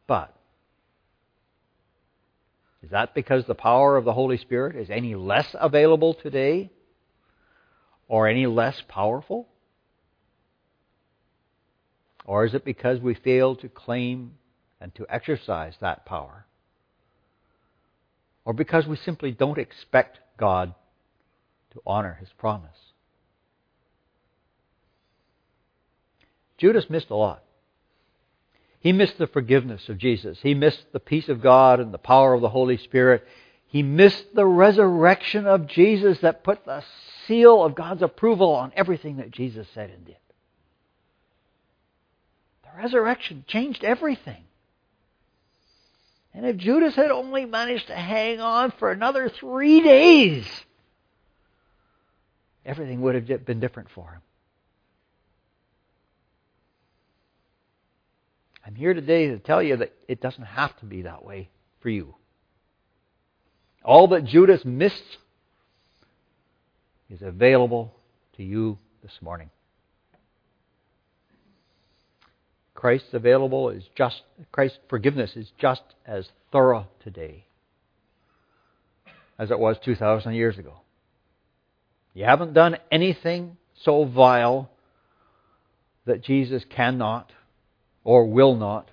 But, 0.06 0.34
is 2.82 2.90
that 2.90 3.14
because 3.14 3.44
the 3.44 3.54
power 3.54 3.98
of 3.98 4.06
the 4.06 4.12
Holy 4.14 4.38
Spirit 4.38 4.74
is 4.74 4.88
any 4.88 5.14
less 5.14 5.54
available 5.58 6.14
today? 6.14 6.70
Or 8.08 8.26
any 8.26 8.46
less 8.46 8.80
powerful? 8.88 9.48
Or 12.24 12.46
is 12.46 12.54
it 12.54 12.64
because 12.64 13.00
we 13.00 13.14
fail 13.14 13.56
to 13.56 13.68
claim 13.68 14.38
and 14.80 14.94
to 14.94 15.06
exercise 15.10 15.74
that 15.80 16.06
power? 16.06 16.46
Or 18.44 18.52
because 18.52 18.86
we 18.86 18.96
simply 18.96 19.32
don't 19.32 19.58
expect 19.58 20.18
God 20.36 20.74
to 21.72 21.82
honor 21.86 22.18
his 22.20 22.28
promise? 22.38 22.76
Judas 26.58 26.88
missed 26.88 27.10
a 27.10 27.16
lot. 27.16 27.42
He 28.80 28.92
missed 28.92 29.16
the 29.18 29.26
forgiveness 29.26 29.88
of 29.88 29.98
Jesus. 29.98 30.38
He 30.42 30.54
missed 30.54 30.84
the 30.92 31.00
peace 31.00 31.28
of 31.28 31.40
God 31.40 31.80
and 31.80 31.92
the 31.92 31.98
power 31.98 32.34
of 32.34 32.42
the 32.42 32.50
Holy 32.50 32.76
Spirit. 32.76 33.26
He 33.66 33.82
missed 33.82 34.34
the 34.34 34.46
resurrection 34.46 35.46
of 35.46 35.66
Jesus 35.66 36.18
that 36.20 36.44
put 36.44 36.64
the 36.66 36.84
seal 37.26 37.64
of 37.64 37.74
God's 37.74 38.02
approval 38.02 38.52
on 38.52 38.72
everything 38.76 39.16
that 39.16 39.30
Jesus 39.30 39.66
said 39.74 39.90
and 39.90 40.04
did 40.04 40.16
The 42.62 42.82
resurrection 42.82 43.44
changed 43.48 43.84
everything. 43.84 44.44
And 46.34 46.44
if 46.44 46.56
Judas 46.56 46.96
had 46.96 47.12
only 47.12 47.44
managed 47.44 47.86
to 47.86 47.94
hang 47.94 48.40
on 48.40 48.72
for 48.72 48.90
another 48.90 49.28
three 49.28 49.80
days, 49.80 50.44
everything 52.66 53.00
would 53.02 53.14
have 53.14 53.46
been 53.46 53.60
different 53.60 53.88
for 53.94 54.10
him. 54.10 54.20
I'm 58.66 58.74
here 58.74 58.94
today 58.94 59.28
to 59.28 59.38
tell 59.38 59.62
you 59.62 59.76
that 59.76 59.92
it 60.08 60.20
doesn't 60.20 60.44
have 60.44 60.76
to 60.78 60.86
be 60.86 61.02
that 61.02 61.24
way 61.24 61.50
for 61.80 61.90
you. 61.90 62.14
All 63.84 64.08
that 64.08 64.24
Judas 64.24 64.64
missed 64.64 65.18
is 67.10 67.20
available 67.22 67.94
to 68.36 68.42
you 68.42 68.78
this 69.02 69.12
morning. 69.20 69.50
Christ's 72.84 73.14
available 73.14 73.70
is 73.70 73.82
just 73.96 74.20
Christ's 74.52 74.76
forgiveness 74.90 75.36
is 75.36 75.50
just 75.58 75.80
as 76.04 76.28
thorough 76.52 76.86
today 77.02 77.46
as 79.38 79.50
it 79.50 79.58
was 79.58 79.78
2000 79.82 80.34
years 80.34 80.58
ago. 80.58 80.74
You 82.12 82.26
haven't 82.26 82.52
done 82.52 82.76
anything 82.92 83.56
so 83.82 84.04
vile 84.04 84.68
that 86.04 86.22
Jesus 86.22 86.62
cannot 86.68 87.32
or 88.04 88.26
will 88.26 88.54
not 88.54 88.90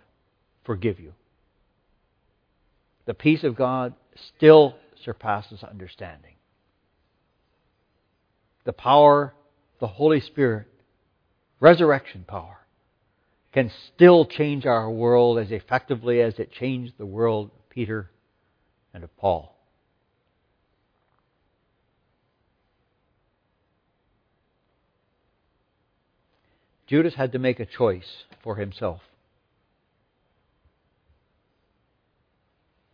forgive 0.63 0.97
you. 0.97 1.11
The 3.07 3.13
peace 3.13 3.43
of 3.43 3.57
God 3.57 3.93
still 4.37 4.77
surpasses 5.03 5.65
understanding. 5.69 6.35
The 8.63 8.71
power, 8.71 9.33
the 9.81 9.87
Holy 9.87 10.21
Spirit, 10.21 10.67
resurrection 11.59 12.23
power, 12.25 12.60
can 13.53 13.71
still 13.93 14.25
change 14.25 14.65
our 14.65 14.89
world 14.89 15.37
as 15.37 15.51
effectively 15.51 16.21
as 16.21 16.39
it 16.39 16.51
changed 16.51 16.93
the 16.97 17.05
world 17.05 17.51
of 17.53 17.69
Peter 17.69 18.09
and 18.93 19.03
of 19.03 19.15
Paul. 19.17 19.55
Judas 26.87 27.13
had 27.15 27.31
to 27.31 27.39
make 27.39 27.59
a 27.59 27.65
choice 27.65 28.25
for 28.43 28.57
himself. 28.57 29.01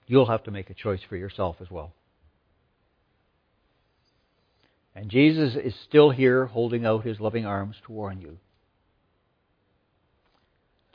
You'll 0.06 0.28
have 0.28 0.44
to 0.44 0.52
make 0.52 0.70
a 0.70 0.76
choice 0.76 1.02
for 1.08 1.18
yourself 1.18 1.58
as 1.60 1.70
well. 1.70 1.94
And 4.96 5.10
Jesus 5.10 5.56
is 5.56 5.74
still 5.88 6.12
here 6.12 6.46
holding 6.46 6.86
out 6.86 7.06
his 7.06 7.20
loving 7.20 7.46
arms 7.46 7.76
to 7.86 7.92
warn 7.92 8.22
you 8.22 8.38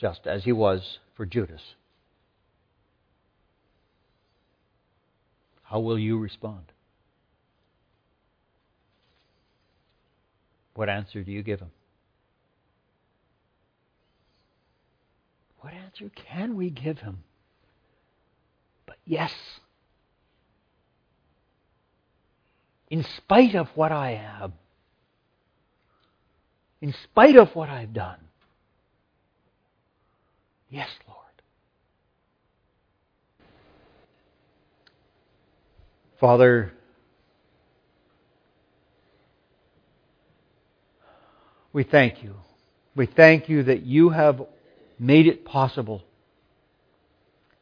just 0.02 0.26
as 0.26 0.42
he 0.42 0.50
was 0.50 0.98
for 1.14 1.24
Judas. 1.24 1.62
How 5.62 5.78
will 5.78 5.98
you 5.98 6.18
respond? 6.18 6.64
What 10.74 10.88
answer 10.88 11.22
do 11.22 11.30
you 11.30 11.44
give 11.44 11.60
him? 11.60 11.70
What 15.60 15.72
answer 15.72 16.10
can 16.16 16.56
we 16.56 16.68
give 16.68 16.98
him? 16.98 17.18
But 18.86 18.96
yes. 19.06 19.32
In 22.90 23.04
spite 23.04 23.54
of 23.54 23.68
what 23.76 23.92
I 23.92 24.20
am, 24.40 24.54
in 26.80 26.92
spite 27.04 27.36
of 27.36 27.54
what 27.54 27.68
I've 27.68 27.92
done, 27.92 28.18
Yes, 30.72 30.88
Lord. 31.06 31.18
Father, 36.18 36.72
we 41.74 41.84
thank 41.84 42.22
you. 42.22 42.36
We 42.96 43.04
thank 43.04 43.50
you 43.50 43.64
that 43.64 43.82
you 43.82 44.08
have 44.08 44.40
made 44.98 45.26
it 45.26 45.44
possible 45.44 46.04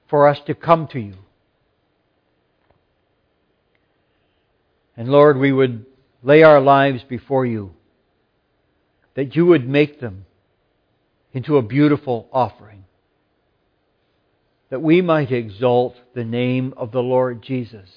for 0.09 0.29
us 0.29 0.39
to 0.47 0.55
come 0.55 0.87
to 0.93 1.01
you. 1.01 1.15
And 4.97 5.09
Lord, 5.09 5.37
we 5.37 5.51
would 5.51 5.85
lay 6.23 6.45
our 6.45 6.61
lives 6.61 7.03
before 7.09 7.45
you, 7.45 7.73
that 9.17 9.35
you 9.35 9.47
would 9.47 9.69
make 9.69 9.99
them 9.99 10.27
into 11.33 11.57
a 11.57 11.63
beautiful 11.63 12.29
offering 12.33 12.80
that 14.71 14.81
we 14.81 15.03
might 15.03 15.33
exalt 15.33 15.97
the 16.15 16.25
name 16.25 16.73
of 16.77 16.93
the 16.93 17.03
Lord 17.03 17.43
Jesus, 17.43 17.89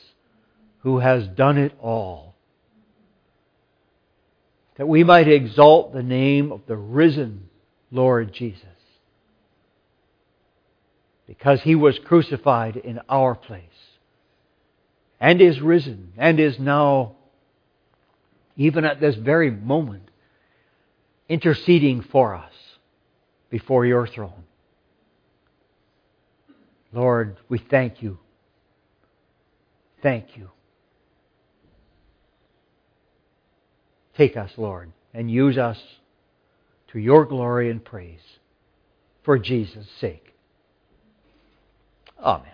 who 0.80 1.00
has 1.00 1.28
done 1.28 1.58
it 1.58 1.72
all. 1.80 2.36
That 4.78 4.88
we 4.88 5.04
might 5.04 5.28
exalt 5.28 5.94
the 5.94 6.04
name 6.04 6.52
of 6.52 6.62
the 6.68 6.76
risen 6.76 7.50
Lord 7.92 8.34
Jesus, 8.34 8.66
because 11.28 11.62
he 11.62 11.76
was 11.76 12.00
crucified 12.00 12.76
in 12.76 13.00
our 13.08 13.36
place, 13.36 13.62
and 15.20 15.40
is 15.40 15.62
risen, 15.62 16.14
and 16.18 16.40
is 16.40 16.58
now, 16.58 17.16
even 18.58 18.84
at 18.84 19.00
this 19.00 19.16
very 19.16 19.52
moment, 19.52 20.10
interceding 21.30 22.02
for 22.02 22.34
us 22.34 22.52
before 23.52 23.86
your 23.86 24.08
throne. 24.08 24.44
Lord, 26.94 27.38
we 27.50 27.58
thank 27.58 28.02
you. 28.02 28.20
Thank 30.02 30.38
you. 30.38 30.50
Take 34.16 34.38
us, 34.38 34.52
Lord, 34.58 34.92
and 35.14 35.30
use 35.30 35.58
us 35.58 35.78
to 36.92 37.00
your 37.00 37.26
glory 37.26 37.72
and 37.72 37.84
praise 37.84 38.20
for 39.24 39.40
Jesus' 39.40 39.88
sake. 40.00 40.34
Amen. 42.22 42.53